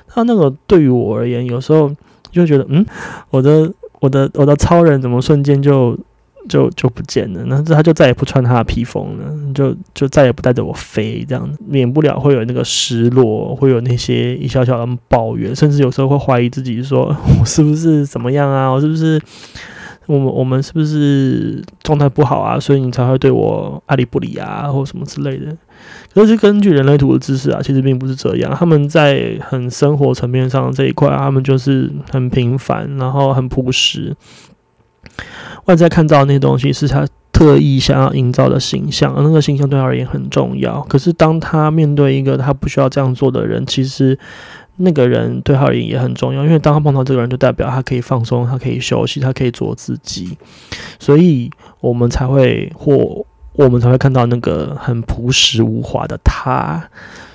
[0.05, 1.89] 他那个对于我而言，有时候
[2.29, 2.85] 就觉得，嗯，
[3.29, 5.97] 我的、我的、我的超人怎么瞬间就
[6.47, 7.43] 就就不见了？
[7.45, 17.05] 那他就再也不穿他的披风了，就就再也不带着我飞，这样免不了会有那个失落，会有那些一小小的抱怨，甚至有时候会怀疑自己，说
[17.39, 18.69] 我是不是怎么样啊？
[18.69, 19.19] 我是不是？
[20.08, 22.60] 我们我们是不是状态不好啊？
[22.60, 25.56] 所以你才会对我爱理不理啊，或什么之类的。
[26.13, 28.52] 可是根据人类图的知识啊，其实并不是这样。
[28.56, 34.15] 他们在很生活层面上这一块，他们就是很平凡，然后很朴实。
[35.65, 40.82] 外在看到那些东西是他特意想要营造的形象，而那个形象对他而言很重要。
[40.84, 44.17] 可是当他面对一个他不需要这样做的人，其实。
[44.77, 50.37] 那个人对他而言也很重要，因为当他碰到这个人，就代表他可以放松，他可以休息，他可以做自己，
[50.99, 56.89] 所以我们才会或我们才会看到那个很朴实无华的他。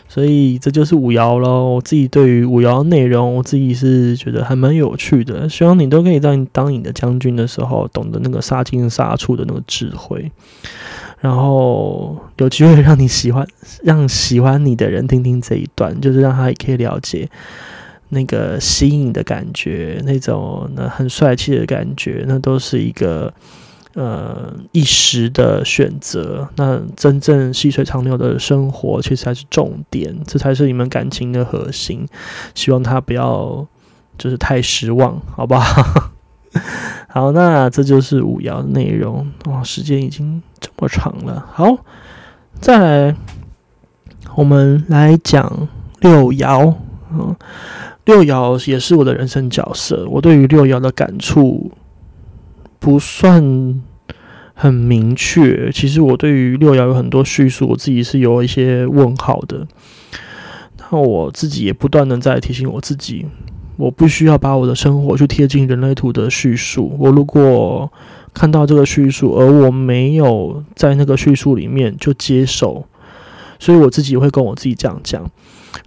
[0.09, 1.71] 所以这就是五爻喽。
[1.71, 5.49] 我自己对于五爻内容，我自己是觉得还蛮有趣的。
[5.49, 10.31] 希望你都可以在当你的将军的时候，懂得那个杀进杀出的那个智慧。
[11.23, 13.47] 然后有机会让你喜欢，
[13.85, 17.29] 让喜欢你的人听听这一段，就是让他也可以了解
[18.09, 23.33] 那个吸引的感觉，那种那很帅气的感觉，那都是一个
[23.95, 26.49] 呃一时的选择。
[26.57, 32.05] 那真正细水长流的生活，其实才是重点，这才是你们感情的核心。
[32.57, 33.65] 希望他不要
[34.19, 36.11] 就是太失望，好不好？
[37.15, 39.31] 好，那这就是五爻的内容。
[39.45, 41.45] 哇，时间已经这么长了。
[41.53, 41.77] 好，
[42.59, 43.17] 再来，
[44.35, 45.69] 我们来讲
[46.01, 46.75] 六爻。
[47.13, 47.37] 嗯，
[48.07, 50.07] 六爻也是我的人生角色。
[50.09, 51.71] 我对于六爻的感触
[52.79, 53.83] 不算
[54.55, 55.71] 很明确。
[55.71, 59.67] 其实我对于六爻有很多叙述，我自己是有一些问号的。
[60.91, 63.27] 那我自己也不断的在提醒我自己。
[63.77, 66.95] 我不需要把我的生活去贴近人类图的叙述。
[66.99, 67.91] 我如果
[68.35, 72.85] 看到这个叙述，而我没有在那个叙述里面就接受，
[73.59, 75.31] 所以我自己会跟我自己这样讲。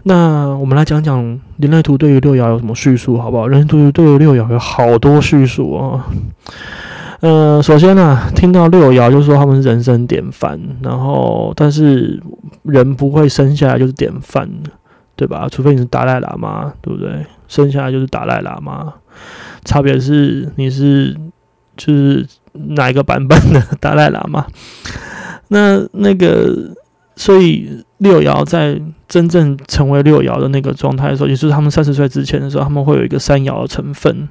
[0.04, 1.21] 那我们来讲讲
[1.58, 3.48] 人类图对于六爻有什么叙述，好不好？
[3.48, 6.08] 人类图对于六爻有好多叙述啊。
[7.21, 12.21] 呃，首先呢，听到六爻就说他们是人生典范，然后但是
[12.63, 14.48] 人不会生下来就是典范，
[15.15, 15.48] 对吧？
[15.50, 17.26] 除非你是达赖喇嘛，对不对？
[17.47, 18.93] 生下来就是达赖喇嘛，
[19.63, 21.15] 差别是你是
[21.77, 24.45] 就是哪一个版本的达赖喇嘛？
[25.49, 26.73] 那那个，
[27.15, 34.27] 所以六爻在真正成为六爻的那个状态的时候，也就是他们三十岁之前的时候，他们会有一个三爻的成分，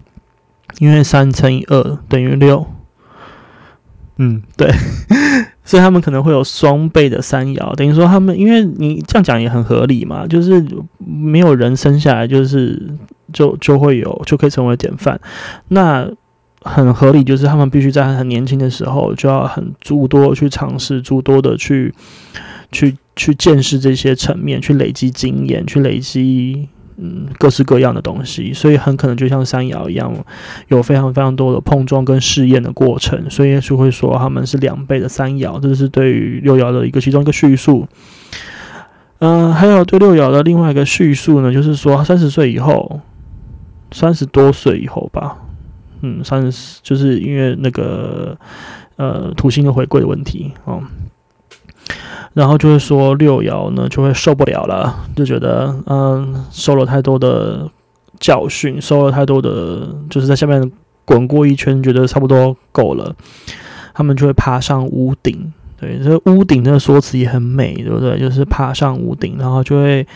[0.79, 2.67] 因为三乘以二等于六。
[4.17, 4.69] 嗯，对。
[5.65, 10.65] 所以他们可能会有双倍的三爻，等于说他们，因为你这样讲也很合理嘛，就是
[10.99, 12.81] 没有人生下来就是
[13.33, 15.19] 就就会有就可以成为典范，
[15.69, 16.07] 那
[16.61, 21.95] 很合理，就是他们必须在很年轻的时候就要很诸多去尝试，诸多的去
[22.71, 26.69] 去去见识这些层面，去累积经验，去累积。
[26.97, 30.15] 嗯，各式各样的东西，所以很可能就像山摇一样，
[30.69, 37.87] 有非常非常多的碰撞跟试验的过程，所以耶稣会说他们是两倍的三爻，这是对于六爻的一个其中一个叙述。
[39.19, 43.01] 嗯，还有对六爻的另外一个叙述呢，就是说三十岁以后，
[43.91, 45.39] 三十多岁以后吧，
[46.03, 48.37] 嗯，三十就是因为那个
[48.97, 50.83] 呃土星的回归的问题哦。
[52.35, 57.71] 然后就会说六爻呢就会受不了了，就觉得嗯受了太多的
[58.19, 60.71] 教训，受了太多的就是在下面
[61.05, 63.15] 滚过一圈，觉得差不多够了，
[63.95, 68.19] 他们就会爬上屋顶，对，这屋顶那个说辞也很美，对不对？
[68.19, 70.07] 就是爬上屋顶，然后就会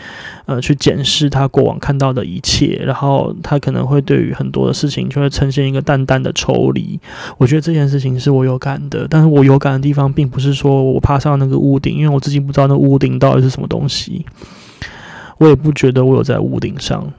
[0.45, 6.97] 呃去检视他过往看到的一切，然后他可能会对于很多的事情就会呈现一个淡淡的抽离。
[7.37, 14.25] 我觉得这件事情是我有感的，但是我有感的地方并不是说我爬上那个屋顶，因为我自己不知道那屋顶到底是什么东西，
[15.37, 17.11] 我也不觉得我有在屋顶上，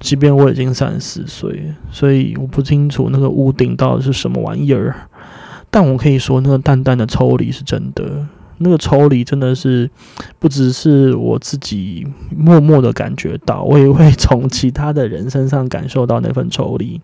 [0.00, 4.96] 即便我已经三十四岁，所以我不清楚那个屋顶到底是什么玩意儿。
[5.74, 8.24] 但我可以说，那个淡淡的抽离是真的，
[8.58, 9.90] 那个抽离真的是
[10.38, 17.00] 不只是我自己默默的感觉到，我也会从其他的人身上感受到那份抽离。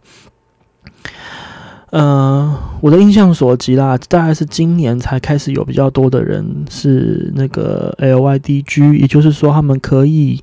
[1.91, 10.41] 呃，我的印象所及啦，大概是今年才开始有比较多的人是那个 LYDG，也就是说，他们可以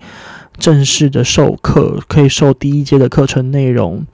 [0.57, 4.05] 正式的授课，可以授第一阶的课程内容。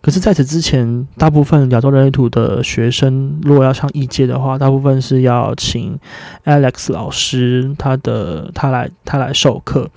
[0.00, 5.98] 可是，在此之前，大部分亚洲人类图的学生，如果要上一阶的话，大部分是要请
[6.44, 9.90] Alex 老师，他的他来他来授课。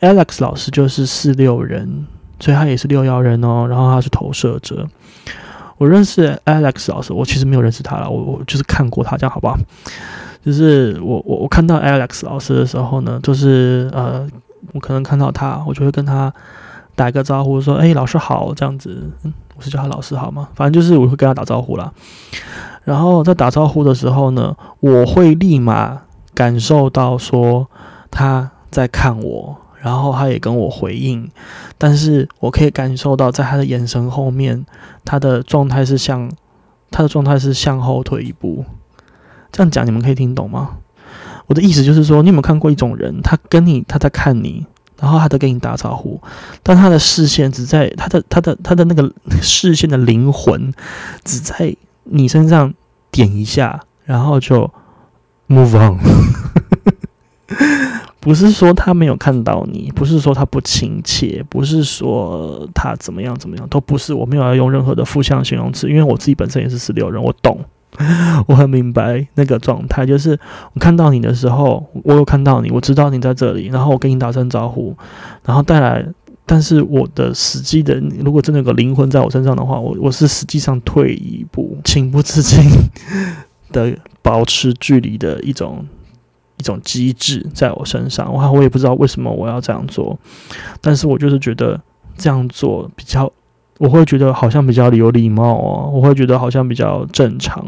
[0.00, 2.06] Alex 老师就是四六人，
[2.38, 3.66] 所以他也是六幺人哦。
[3.66, 4.86] 然后他是投射者。
[5.78, 9.56] 我认识 Alex 老师，我其实没有认识他了，我我就是看过他，这样好不好？
[10.44, 14.28] 就是我我我看到 Alex 老师的时候呢，就是呃，
[14.74, 16.32] 我可能看到他，我就会跟他。
[16.98, 20.48] 打个招呼说：“哎，老师好。”这样子，嗯，我是叫他老师好吗？
[20.56, 21.92] 反正就是我会跟他打招呼啦。
[22.82, 26.02] 然后在打招呼的时候呢，我会立马
[26.34, 27.68] 感受到说
[28.10, 31.30] 他在看我，然后他也跟我回应。
[31.78, 34.66] 但是我可以感受到，在他的眼神后面，
[35.04, 36.28] 他的状态是向
[36.90, 38.64] 他的状态是向后退一步。
[39.52, 40.70] 这样讲你们可以听懂吗？
[41.46, 44.66] 我的意思就是说，你有没有看过一种人，他跟你他在看你？
[45.00, 46.20] 然后他都跟你打招呼，
[46.62, 50.72] 但他的视线只在他的他的他的那个视线的灵魂
[51.24, 52.72] 只在你身上
[53.10, 54.70] 点一下，然后就
[55.48, 55.98] move on。
[58.20, 64.12] 不是说他没有看到你，不是说他不亲切，不是说他怎么样怎么样，都不是。
[64.12, 67.64] 我没有要用任何的负向形容词，因为我自己本身也是十六人，我懂。
[68.46, 70.38] 我很明白那个状态，就是
[70.72, 74.94] 我看到你的时候，我有看到你，我知道你在这里，然后我跟你打声招呼，
[75.44, 76.06] 然后带来。
[76.50, 82.58] 但是我的实际的，如果真的有个灵魂在我身上的话，我我是实际上退一步，情不自禁
[83.70, 85.86] 的保持距离的一种
[86.56, 88.32] 一种机制在我身上。
[88.32, 90.18] 我我也不知道为什么我要这样做，
[90.80, 91.78] 但是我就是觉得
[92.16, 93.30] 这样做比较。
[93.78, 97.64] 我会觉得好像比较有礼貌哦，我会觉得好像比较正常，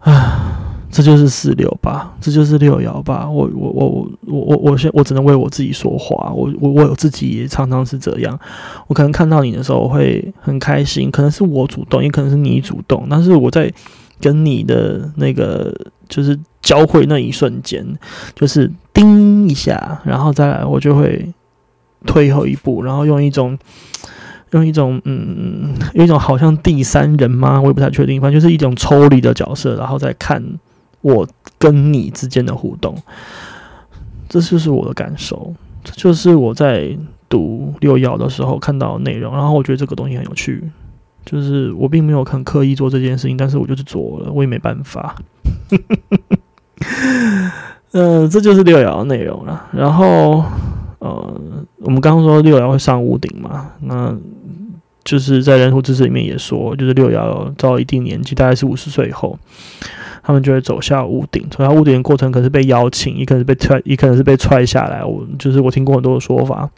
[0.00, 0.58] 啊，
[0.90, 3.28] 这就是四六吧，这就是六爻吧。
[3.28, 8.38] 我我我我我我我现我只能为我自己说话，我我我自己也常常是这样。
[8.86, 13.70] 我可能看到你的时候我会很开心，可能是我主动，也可能是你主动，但是我在
[14.20, 15.74] 跟你的那个
[16.08, 17.86] 就是交汇那一瞬间，
[18.34, 21.30] 就是叮一下，然后再来我就会。
[22.06, 23.58] 退后一步，然后用一种
[24.52, 27.60] 用一种嗯，有一种好像第三人吗？
[27.60, 30.42] 我也不太确定，反正就是一种抽离的角色，然后再看
[31.00, 32.96] 我跟你之间的互动。
[34.28, 36.96] 这就是我的感受，这就是我在
[37.28, 40.62] 读六爻的时候看到内容，然后我觉得这个东西很有趣。
[41.24, 45.16] 就是我并没有很刻意做这件事情，但是我就是做了，我也没办法。
[47.92, 49.66] 嗯， 这就是六爻的内容了。
[49.72, 50.42] 然后。
[51.00, 51.40] 呃，
[51.80, 53.70] 我们刚刚说六爻会上屋顶嘛？
[53.82, 54.16] 那
[55.04, 59.38] 就是在人图知识里面也说，就是六爻到一定年纪，大概是五十岁以后，
[60.22, 61.46] 他们就会走下屋顶。
[61.48, 65.04] 走下屋顶的过程，可能是被邀请，也可能是被踹，也可能是被踹下来。
[65.04, 66.68] 我就是我听过很多的说法。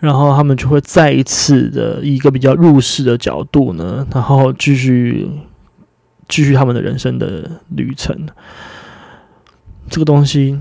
[0.00, 5.28] 然后他们就会再一次的一个比较入世的角度呢，然后继续
[6.28, 8.26] 继续他们的人生的旅程。
[9.90, 10.58] 这个东西。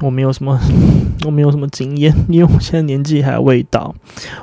[0.00, 0.58] 我没有什么，
[1.24, 3.94] 我没有什么经验， 因为我现在年纪还未到，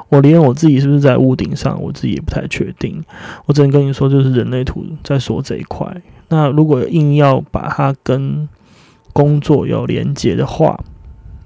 [0.07, 3.03] 我连我自己是不是在屋顶上，我自己也不太确定。
[3.45, 6.01] 我只能跟你说，就是人类图在说这一块。
[6.29, 8.47] 那如果硬要把它跟
[9.11, 10.79] 工作有连接的话，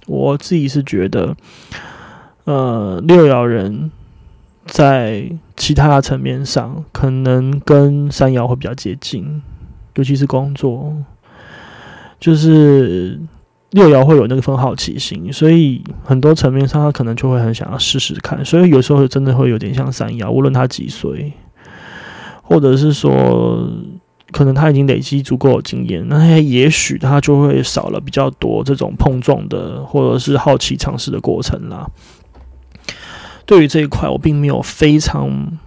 [0.05, 1.35] 我自己是觉得，
[2.43, 3.89] 呃，六爻人
[4.65, 9.41] 在其他层面上可能跟三爻会比较接近，
[9.95, 10.93] 尤其是工作，
[12.19, 13.19] 就是。
[13.73, 21.33] 六爻会有那个份好奇心，所以很多层面上他可能就会很想要试试看，所以有时候真的会有点像三爻，无论他几岁，
[22.43, 23.67] 或者是说
[24.31, 31.89] 可能他已经累积足够的经验，那也许他就会少了比较多这种碰撞的或者是好奇尝试的过程啦。
[33.45, 35.57] 对于这一块，我并没有非常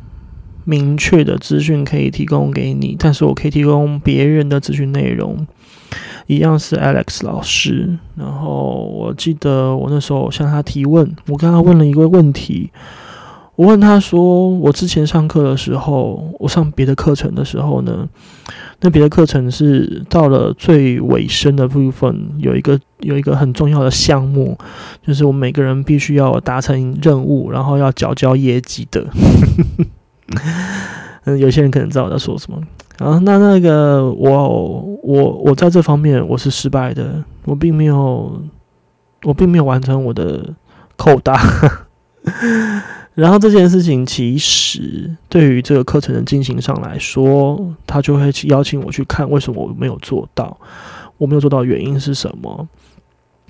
[0.64, 5.46] 明确的资讯可以提供给你，但是我可以提供别人的资讯内容，
[6.26, 7.98] 一样是 Alex 老师。
[8.16, 12.70] 然后我记得我那时候向他提问，我跟他问了一个问题。
[13.54, 18.06] 我问他说：“我之前上课的时候，我上别的课程的时候呢，
[18.82, 24.58] 那别的课程是到了最尾声的部分，有一个有一个很重要的项目，
[25.06, 29.06] 就是我们每个人必须要达成任务，然后要缴交业绩的。
[31.24, 32.60] 嗯，有些人可能知道我在说什么。
[32.98, 38.40] 啊，那那个我我我在这方面我是失败的，我并没有
[39.22, 40.54] 我并没有完成我的
[40.96, 41.38] 扣大。
[43.14, 50.56] ”然后这件事情其实对于这个课程的进行上来说，他就会邀请我去看为什么我没有做到，
[51.16, 52.68] 我没有做到原因是什么。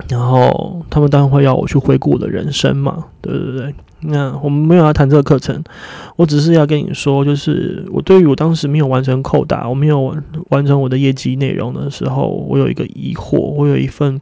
[0.08, 3.74] 然后他们当然会要我去回顾我的人生嘛，对对对。
[4.00, 5.62] 那我们没有要谈这个课程，
[6.16, 10.14] 我只是要跟你说，就是我对于我当时没有完成扣打，我没有
[10.50, 14.20] 完成我的业绩内容的时候，我有一个疑惑，我有一份。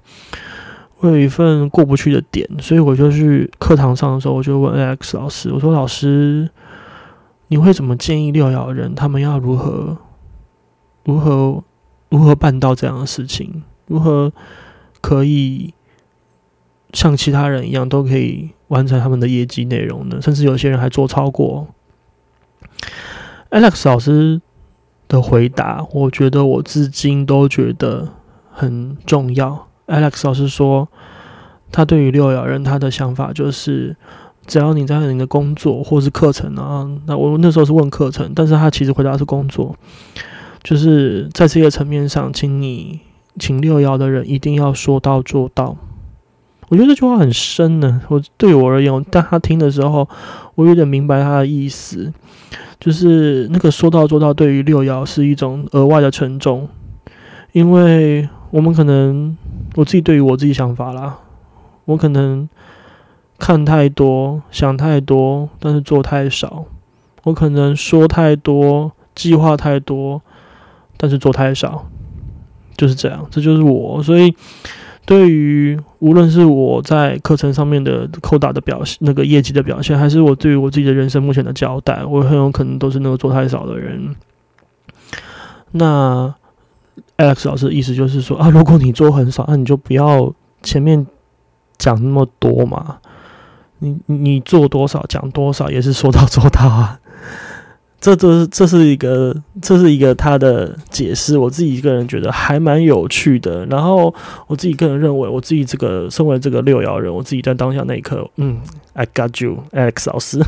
[1.01, 6.49] 我有一份过不去的点，所以我就去课堂上的时候，我就问 A X 老师：“我说老师，
[7.49, 9.99] 你会怎么建议六爻人他们要如何、
[11.05, 11.63] 如何、
[12.09, 13.65] 如何办到这样的事情？
[13.87, 14.33] 如何
[15.05, 15.75] 可以
[16.95, 20.19] 像其他人一样，都可以完成他们的业绩内容呢？
[20.23, 21.69] 甚至有些人还做超过。
[23.51, 24.41] ”Alex 老师
[25.07, 28.09] 的回答，我觉得我至今都觉得
[28.51, 29.69] 很重要。
[29.89, 30.89] Alex 老师说，
[31.71, 33.95] 他对于六爻人他的想法就是，
[34.47, 39.77] 只要你在你的工作或是课程啊，那我那时候是问课程，但是他其实回答是工作，
[40.63, 43.01] 就是在这个层面上，请你
[43.39, 45.77] 请六爻的人一定要说到做到。
[46.69, 50.09] 我觉得这句话很深呢，我对我而言，当他听的时候，
[50.55, 52.13] 我有点明白他的意思，
[52.81, 56.69] 就是那个说到做到，对于六爻是一种额外的沉重，
[57.53, 59.37] 因为我们可能。
[59.77, 61.19] 我自己对于我自己想法啦，
[61.85, 62.49] 我可能
[63.41, 66.67] 看太多、想太多，但是做太少；
[67.25, 70.23] 我可能说太多、计划太多，
[70.97, 71.87] 但是做太少，
[72.77, 73.27] 就是这样。
[73.31, 74.03] 这就是我。
[74.03, 74.35] 所以，
[75.05, 84.15] 对于无论是我在课程上面的扣打的表现、那个业绩的表现，还是我对于我自己的人生目前的交代，我很有可能都是那个做太少的人。
[85.73, 86.35] 那。
[87.17, 90.33] Alex 老师的意思就是说啊，如果你做很少，那你就不要
[90.65, 91.07] 前面
[91.79, 92.99] 讲那么多嘛。
[93.79, 96.99] 你你做多少讲多少，也是说到做到啊。
[98.05, 103.65] 这这是这是一个这是一个他的解释，我自己一个人觉得还蛮有趣的。
[103.65, 104.15] 然后
[104.47, 108.61] 我自己个人认为，我自己这个身为这个六爻人，我自己在当下那一刻，嗯
[108.93, 110.39] ，I got you，Alex 老师，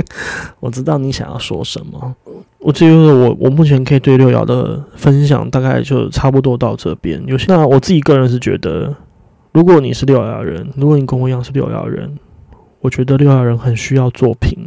[0.60, 2.14] 我知道你想要说什么。
[2.58, 7.22] 我这就是我我目前可以对六爻的分享大概就差不多到这边。
[7.26, 8.94] 有些那我自己个人是觉得，
[9.52, 12.18] 如果你是六爻人，如果你跟我一样是六爻人，
[12.82, 14.58] 我觉得六爻人很需要作品。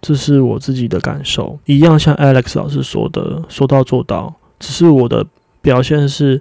[0.00, 4.32] 这是我自己的感受，一样像 Alex 老师说的，说到做到。
[4.60, 5.26] 只是我的
[5.60, 6.40] 表现是，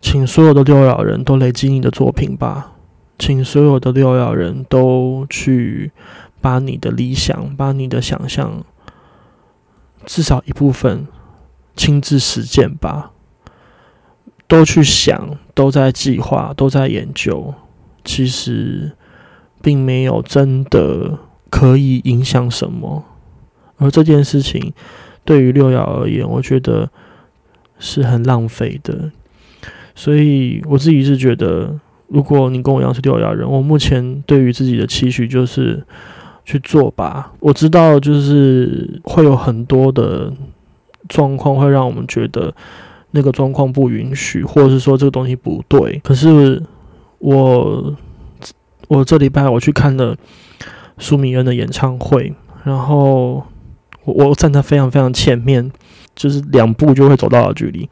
[0.00, 2.72] 请所有的六爻人都累积你的作品吧，
[3.18, 5.90] 请所有的六爻人都去
[6.40, 8.62] 把你的理想、把你的想象，
[10.06, 11.06] 至少一部分
[11.74, 13.10] 亲自实践吧，
[14.46, 17.54] 都去想，都在计划，都在研究，
[18.04, 18.92] 其实
[19.60, 21.18] 并没有真的。
[21.54, 23.04] 可以影响什么？
[23.76, 24.72] 而这件事情
[25.24, 26.90] 对于六爻而言，我觉得
[27.78, 29.12] 是很浪费的。
[29.94, 31.78] 所以我自己是觉得，
[32.08, 35.80] 如果你跟我一样是六爻人，我目前对于自己的期许就是
[36.44, 37.32] 去做吧。
[37.38, 40.32] 我知道，就是会有很多的
[41.08, 42.52] 状况会让我们觉得
[43.12, 46.00] 那个状况不允许，或者是说这个东西不对。
[46.02, 46.60] 可是
[47.20, 47.96] 我
[48.88, 50.16] 我这礼拜我去看了。
[50.98, 52.34] 苏米恩的演唱会，
[52.64, 53.44] 然后
[54.04, 55.70] 我我站在非常非常前面，
[56.14, 57.88] 就是两步就会走到的距离。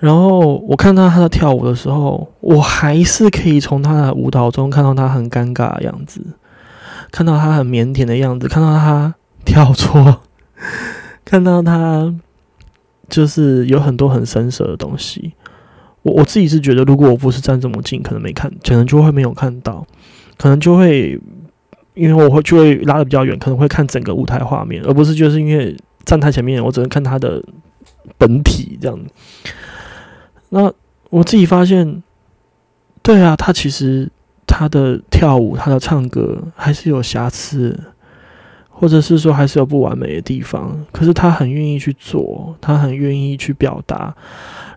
[0.00, 6.20] 然后我看到他在跳舞的时候，我还是可以从他的舞蹈中看到他很尴尬的样子，
[7.12, 9.14] 看到他很腼腆的样子，看到他
[9.44, 10.22] 跳错，
[11.24, 12.12] 看到他
[13.08, 15.34] 就是有很多很生涩的东西。
[16.02, 19.86] 我我自己是觉得，如果我不是站这么近，可能没看，可能就会没有看到。
[20.42, 21.16] 可能就会，
[21.94, 27.40] 因为我会就会拉的比较远，可能会看整个舞台画面，而不是就是因为站台前面，我只能看他的
[28.18, 28.98] 本体这样。
[30.48, 30.72] 那
[31.10, 32.02] 我自己发现，
[33.04, 34.10] 对啊，他其实
[34.44, 37.78] 他的跳舞、他的唱歌还是有瑕疵，
[38.68, 44.12] 或者是说还是有不完美的地方，可是他很愿意去做，他很愿意去表达。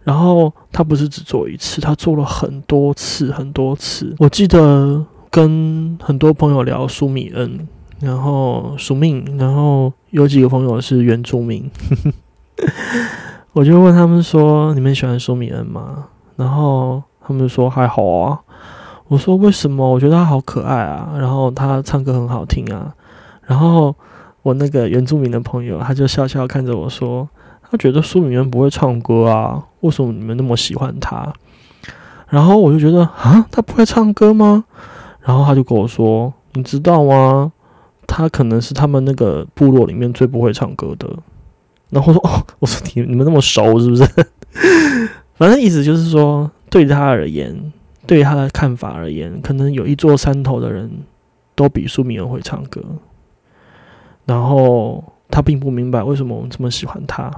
[0.03, 4.13] 然后他不是只做一次，他做了很多次，很多次。
[4.20, 5.03] 我记得
[5.36, 7.67] 跟很多朋友聊苏米恩，
[7.99, 11.69] 然后署命，然后有几个朋友是原住民，
[13.51, 16.05] 我就问他们说：“你们喜欢苏米恩吗？”
[16.38, 18.39] 然后他们说：“还好啊。”
[19.09, 19.91] 我说：“为什么？
[19.91, 22.95] 我觉得他好可爱啊，然后他唱歌很好听啊。”
[23.43, 23.93] 然后
[24.41, 27.27] 我那个原住民的朋友他就笑笑看着我说。
[27.69, 31.33] 他觉得苏米恩不会唱歌啊，为什么你们那么喜欢他？
[32.29, 34.63] 然后我就觉得啊，他不会唱歌吗？
[35.26, 37.51] 然后他就跟我说：“你知道吗？
[38.07, 41.09] 他可能是他们那个部落里面最不会唱歌的。”
[41.89, 44.05] 然后说：“哦， 我说你你们那么熟是不是？”
[45.36, 47.73] 反正意思就是说，对他而言，
[48.07, 50.89] 对他的看法而言，可能有一座山头的人
[51.55, 52.82] 都比苏敏恩会唱歌。
[54.26, 57.32] 然后他并不明白为什么我们这么喜欢他。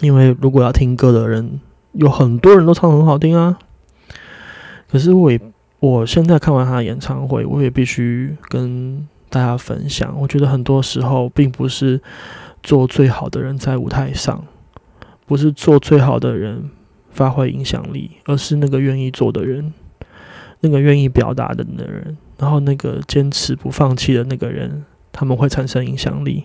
[0.00, 1.60] 因为如果要听歌的人，
[1.92, 3.58] 有很多人都唱很好听啊。
[4.90, 5.40] 可是我也，
[5.80, 10.14] 我现在看完他的演唱会，我也必须跟大家分享。
[10.20, 12.00] 我觉得很多时候，并不是
[12.62, 14.44] 做最好的人在舞台上，
[15.26, 16.70] 不是做最好的人
[17.10, 19.72] 发挥影响力，而是那个愿意做的人，
[20.60, 26.44] 那个愿意表达的的人，然后那个坚持不放弃的那个人，他们会产生影响力。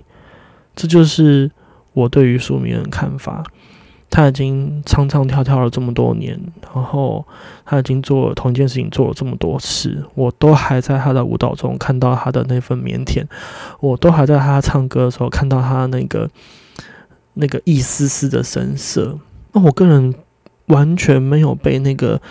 [0.76, 1.52] 这就是。
[1.96, 3.44] 我对于苏明的看法，
[4.16, 6.40] 他已经唱唱跳跳了这么多年，
[6.72, 7.26] 然后
[7.66, 13.26] 他已经做了同一件事情做了这么多次，我都还在他的舞蹈中看到他的那份腼腆，
[13.80, 16.30] 我都还在他唱歌的时候看到他那个
[17.34, 19.18] 那个一丝丝的神色。
[19.54, 20.14] 那我个人
[20.68, 22.22] 完全没有被那个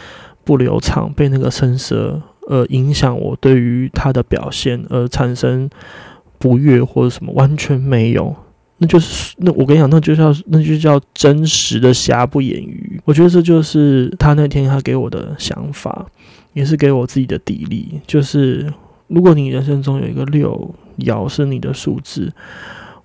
[0.44, 5.68] 不流畅、被那个声色呃影响，我对于他的表现而产生
[6.38, 8.36] 不悦或者什么，完全没有。
[8.82, 13.00] 那就是那我跟你讲，那就叫那就叫真实的瑕不掩瑜。
[13.04, 16.04] 我觉得这就是他那天他给我的想法，
[16.52, 18.00] 也是给我自己的砥砺。
[18.08, 18.72] 就是
[19.06, 22.32] 如果你人生中有一个六爻是你的数字，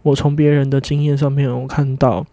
[0.02, 2.26] 我从别人的经验上面，我看到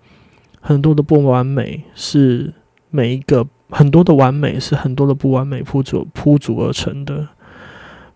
[0.62, 2.50] 很多的不完美是
[2.88, 7.28] 每一个很多的完美是很多的不完美铺组铺组而成的。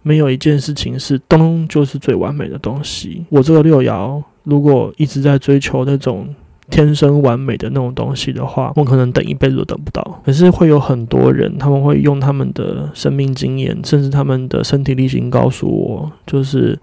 [0.00, 3.26] 没有一件事情是咚就是最完美的东西。
[3.28, 4.22] 我这个六爻。
[4.48, 6.34] 如果一直在追求那种
[6.70, 10.22] 天生完美的那种东西的话，我可能等一辈子都等不到。
[10.24, 16.78] 可是会有很多人，他们会用他们的生命经验，甚至他们的身体力行告诉我，就是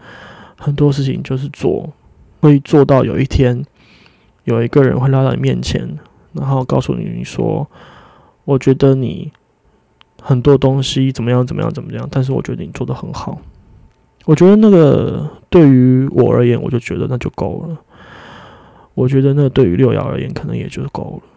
[0.60, 1.90] 很多事情就是做，
[2.42, 3.66] 会做到有一天
[4.44, 5.98] 有一个人会来到你面前，
[6.34, 7.68] 然后告诉你说
[8.46, 9.32] ：“我觉得你
[10.22, 13.42] 很多东西怎么样怎么样怎么样，但是我觉得你做的很好。”
[14.26, 17.78] 我觉得那个对于我而言，我就觉得那就够了。
[18.94, 21.30] 我觉得那对于六爻而言，可能也就够了。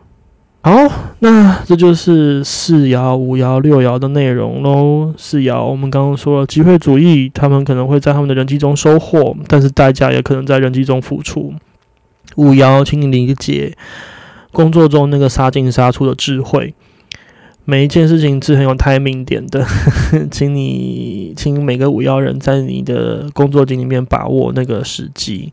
[0.63, 5.13] 好，那这就是四爻、五爻、六爻的内容喽。
[5.17, 11.53] 四爻，我们刚刚说了机会主义，他们可能会在他们的人际中收获，但是代价也可能在人际中付出。
[12.37, 13.77] 五爻，请你理解
[14.53, 16.75] 工作中那个杀进杀出的智慧。
[17.71, 19.63] 每一件事情是很有 timing 点的，
[20.33, 25.53] 请你，请每个五幺人在你的工作经里面把握那个时机。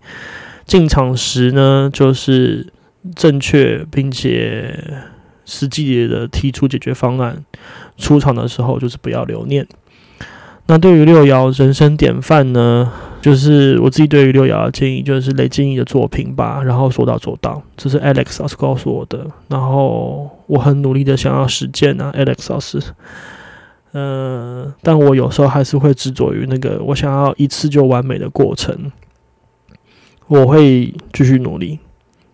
[0.66, 2.72] 进场时呢，就是
[3.18, 4.80] 正确并且
[5.44, 7.36] 实际的提出解决方案；
[7.98, 9.68] 出场的时候，就是不要留念。
[10.68, 12.94] 那对于六爻人生典范呢，
[13.26, 17.60] 就是我自己对于六爻的建议，就是累积你的作品吧，然后说到做到。
[17.76, 22.80] 这是 Alex 老师告诉我的，然后我很努力的想要实践啊，Alex 老师。
[23.94, 28.92] 呃，但我有时候还是会执着于那个我想要一次就完美的过程。
[30.28, 31.80] 我会继续努力。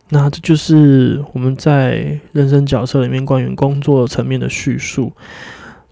[0.09, 5.13] 那这就是我们在人生角色里面关于工作层面的叙述。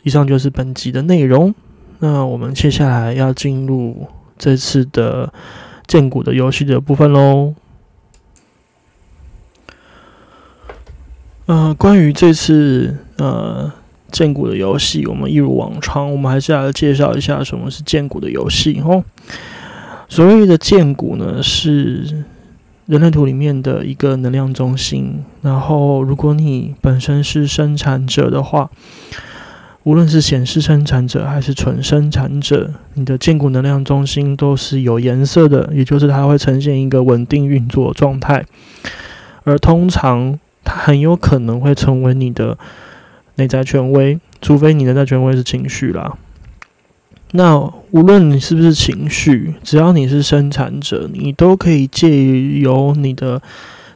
[0.03, 1.55] 以上就是本集的内容。
[1.99, 4.05] 那我们接下来要进入
[4.39, 5.31] 这次的
[5.85, 7.53] 建股的游戏的部分喽。
[11.45, 13.71] 呃，关于这次呃
[14.11, 19.03] 建股的游戏，我们一如往常，我们还是来介绍一下什么是建股的游戏哦。
[20.07, 22.23] 所谓的建股呢，是
[22.85, 25.23] 人类图里面的一个能量中心。
[25.41, 28.69] 然后，如果你本身是生产者的话，
[29.83, 38.45] 无论是显示生产者还是纯生产者，你的建股能量中心都是有颜色的，也就是它会呈现一个稳定运作状态。
[39.45, 42.57] 而通常，它很有可能会成为你的
[43.35, 46.17] 内在权威，除非你的内在权威是情绪啦。
[47.31, 47.57] 那
[47.91, 53.41] 无论你是不是情绪，只要你是生产者，你都可以借由你的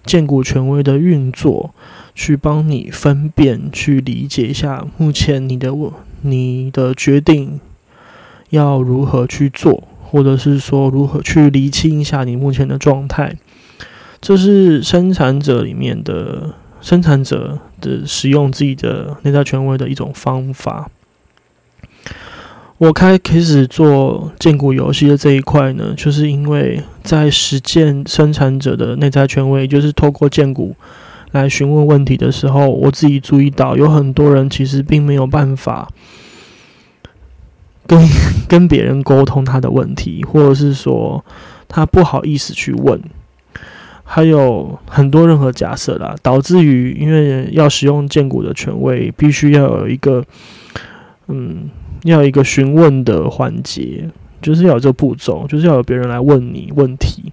[0.06, 1.74] 建股权威的运作，
[2.16, 5.72] 去帮你分辨、去理解一下目前你的
[6.22, 7.60] 你的决定
[8.50, 13.36] 要如何去做，或者是说如何去厘清一下你目前的状态。
[14.22, 20.90] 这是生产者里面的生产者的使用自己的内在权威的一种方法。
[22.78, 30.76] 我开开始做建股游戏的这一块呢，就是因为在实践生产者的内在权威，就是透过建股
[31.34, 35.90] 来询问问题的时候，我自己注意到有很多人其实并没有办法
[37.86, 38.08] 跟
[38.48, 41.24] 跟别人沟通他的问题，或者是说
[41.68, 43.02] 他不好意思去问。
[44.06, 50.24] 还有很多任何假设啦，导致于因为要使用建股的权威，必须要有一个，
[51.28, 51.70] 嗯，
[52.04, 54.08] 要有一个询问的环节，
[54.42, 57.32] 就是要有这个步骤，就是要有别人来问你问题。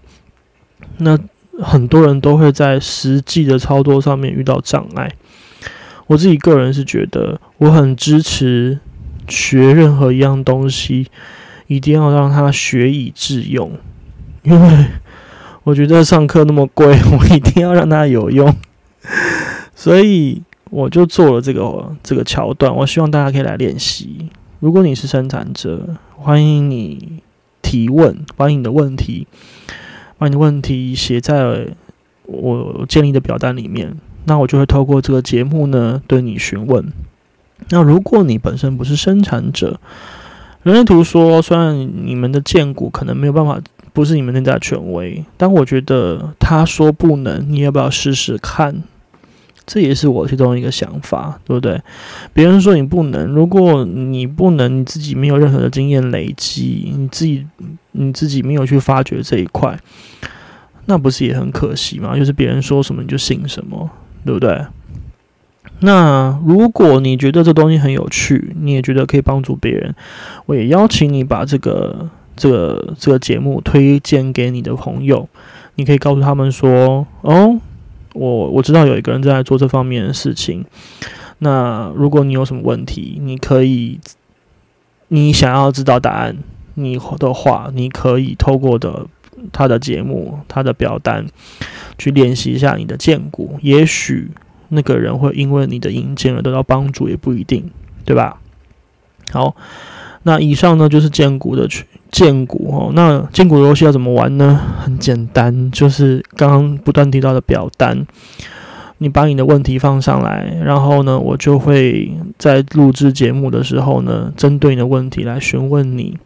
[0.99, 1.19] 那
[1.63, 5.11] 很多人都会在实际的操作上面遇到障碍。
[6.07, 8.79] 我自己个人是觉得，我很支持
[9.29, 11.07] 学任何一样东西，
[11.67, 13.73] 一定要让他学以致用，
[14.43, 14.87] 因为。
[15.63, 18.53] 我觉得上课那么贵， 我一定要让它有用，
[19.77, 22.75] 所以我就做了这个这个桥段。
[22.75, 24.31] 我希望大家可以来练习。
[24.61, 27.23] 如果你是生产者，欢迎你
[27.61, 29.27] 提问，把你的问题，
[30.21, 31.67] 把你的问题写在
[32.27, 33.97] 我建立的表单里面。
[34.27, 36.93] 那我就会透过这个节目呢，对你询问。
[37.71, 39.81] 那如果你本身不是生产者，
[40.63, 43.61] 人类图说，虽然你们的荐股可能没有办法。
[43.93, 48.85] 不是你们内在权威，但我觉得他说不能，你要不要试试看？
[49.67, 51.83] 这也是我其中一个想法，对不对？
[52.33, 57.45] 别人说你不能，如果你不能，你自己没有任何的经验累积，你自己
[57.93, 59.79] 你自己没有去发掘这一块，
[60.87, 62.17] 那不是也很可惜吗？
[62.17, 63.91] 就是别人说什么你就信什么，
[64.25, 64.65] 对不对？
[65.81, 69.95] 那如果你觉得这东西很有趣，你也觉得可以帮助别人，
[70.47, 72.09] 我也邀请你把这个。
[72.37, 75.29] 这个这个节目推荐给你的朋友，
[75.75, 77.61] 你可以告诉他们说：“哦，
[78.15, 80.65] 我我知道有一个人在做这方面的事情。
[81.41, 84.01] 那如果你有什么问题，你可以，
[85.09, 86.39] 你想要知道答案，
[86.75, 89.07] 你的话，你可以透过的
[89.53, 91.27] 他的节目、他的表单
[91.99, 93.59] 去练习一下你的荐股。
[93.63, 94.31] 也许
[94.69, 97.71] 那个人会因为你的引荐而得到帮助，也不一定，
[98.05, 98.39] 对吧？
[99.33, 99.55] 好，
[100.25, 101.85] 那以上呢就是荐股的去。
[102.11, 104.61] 建股哦，那荐股游戏要怎么玩呢？
[104.81, 108.05] 很简单，就是刚刚不断提到的表单，
[108.99, 116.19] 你把你的问题放上来，然后呢，我就会在录制节目的时候呢，针对你的问题来询问你。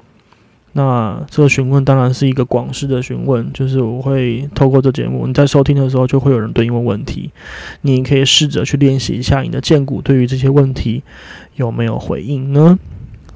[0.77, 7.31] 那这个询问当然是一个广式的询问，就是我会透过这节目，你在收听的时候就会有人对你问问题，
[7.83, 11.03] 你可以试着去练习一下你的建股对于这些问题
[11.55, 12.79] 有没有回应呢？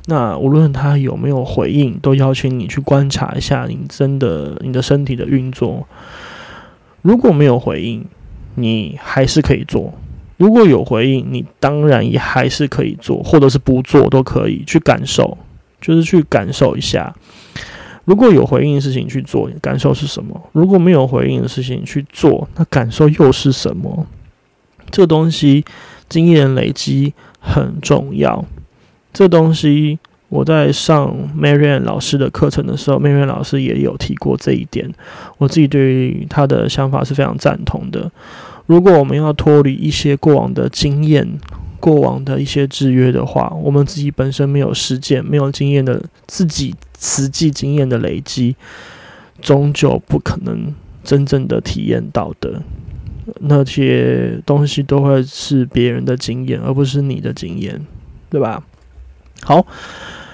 [0.07, 5.87] 那无论他有没有回应，都邀请你去观察一下你真的你的身体的运作。
[7.03, 8.05] 如果没有回应，
[8.57, 9.93] 你还是可以做；
[10.39, 15.39] 如果有回应，你当然也还是可以做，或者是不做都可以去感受，
[15.81, 17.15] 就是去感受一下。
[18.05, 20.41] 如果有回应的事情去做，感受是什么？
[20.53, 24.07] 如果没有回应的事情去做，那感受又是什么？
[24.91, 25.65] 这东西
[26.09, 28.43] 经验累积很重要。
[29.13, 29.99] 这东西
[30.31, 34.91] 我在上 Marian 老师的课程的时候，Marian 老师也有提过这一点。
[35.37, 38.11] 我自己对于他的想法是非常赞同的。
[38.65, 41.27] 如果我们要脱离一些过往的经验、
[41.81, 48.57] 过往的一些制约的话，我们自己本身没有实践、没有经验的自己实际经验的累积，
[49.41, 52.63] 终究不可能真正的体验到的。
[53.41, 57.79] 那些东西都会是别人的经验，而不是你的经验，
[58.31, 58.65] 对吧？
[59.43, 59.67] 好，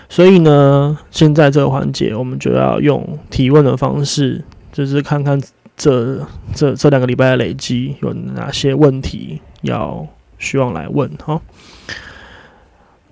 [0.09, 5.41] 所以呢，现在这个环节我们就要用提问的方式，就是看看
[5.77, 6.25] 这
[6.55, 10.07] 这这两个礼拜的累积有哪些问题要
[10.39, 11.41] 希望来问哈。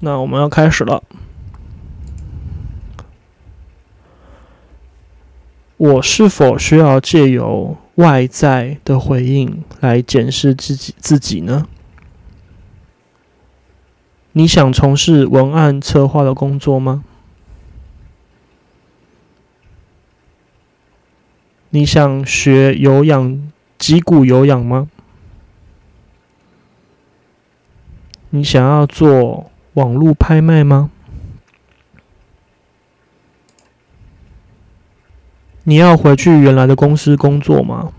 [0.00, 1.02] 那我们要开始了。
[5.76, 11.66] 我是否需要借由外在的回应来检视自己自己呢？
[14.32, 17.04] 你想从事文案策划的工作吗？
[21.70, 24.88] 你想学有氧脊骨有氧吗？
[28.34, 30.90] 你想要做网络拍卖吗？
[35.64, 37.92] 你要回去原来的公司工作吗？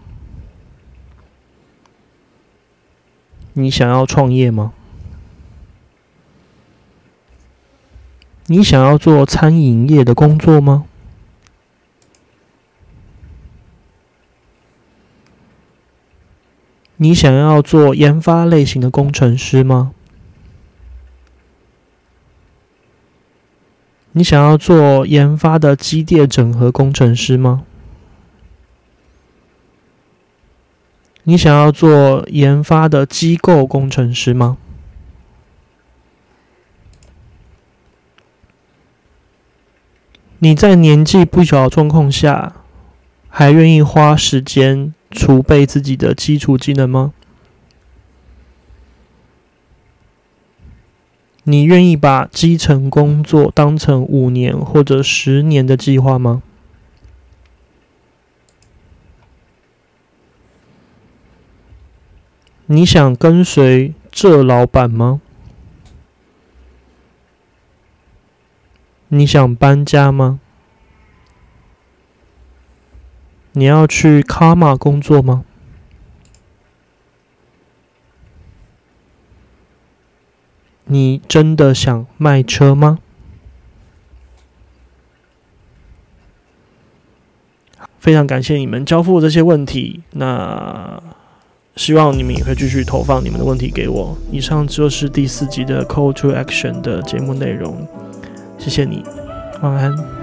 [3.54, 4.74] 你想要创业吗？
[8.48, 10.86] 你想要做餐饮业的工作吗？
[16.98, 19.94] 你想要做研发类型的工程师吗？
[24.16, 27.64] 你想要做研发的机电整合工程师吗？
[31.24, 34.58] 你想要做研发的机构工程师吗？
[40.40, 42.54] 你在年纪不小的状况下，
[43.30, 47.14] 还愿意花时间储备自己的基础技能吗？
[51.44, 56.42] 你愿意把基层工作当成五年或者十年的计划吗？
[62.68, 65.20] 你想跟随这老板吗？
[69.10, 70.40] 你想搬家吗？
[73.52, 75.44] 你要去卡玛工作吗？
[80.86, 83.00] 你真的想卖车吗？
[88.00, 91.02] 非常感谢你们交付这些问题，那
[91.78, 94.18] 希望你们也会继续投放你们的问题给我。
[94.30, 97.88] 以上就是第四集的 Call to Action 的节目内容，
[98.58, 99.04] 谢谢你，
[99.62, 100.23] 晚安。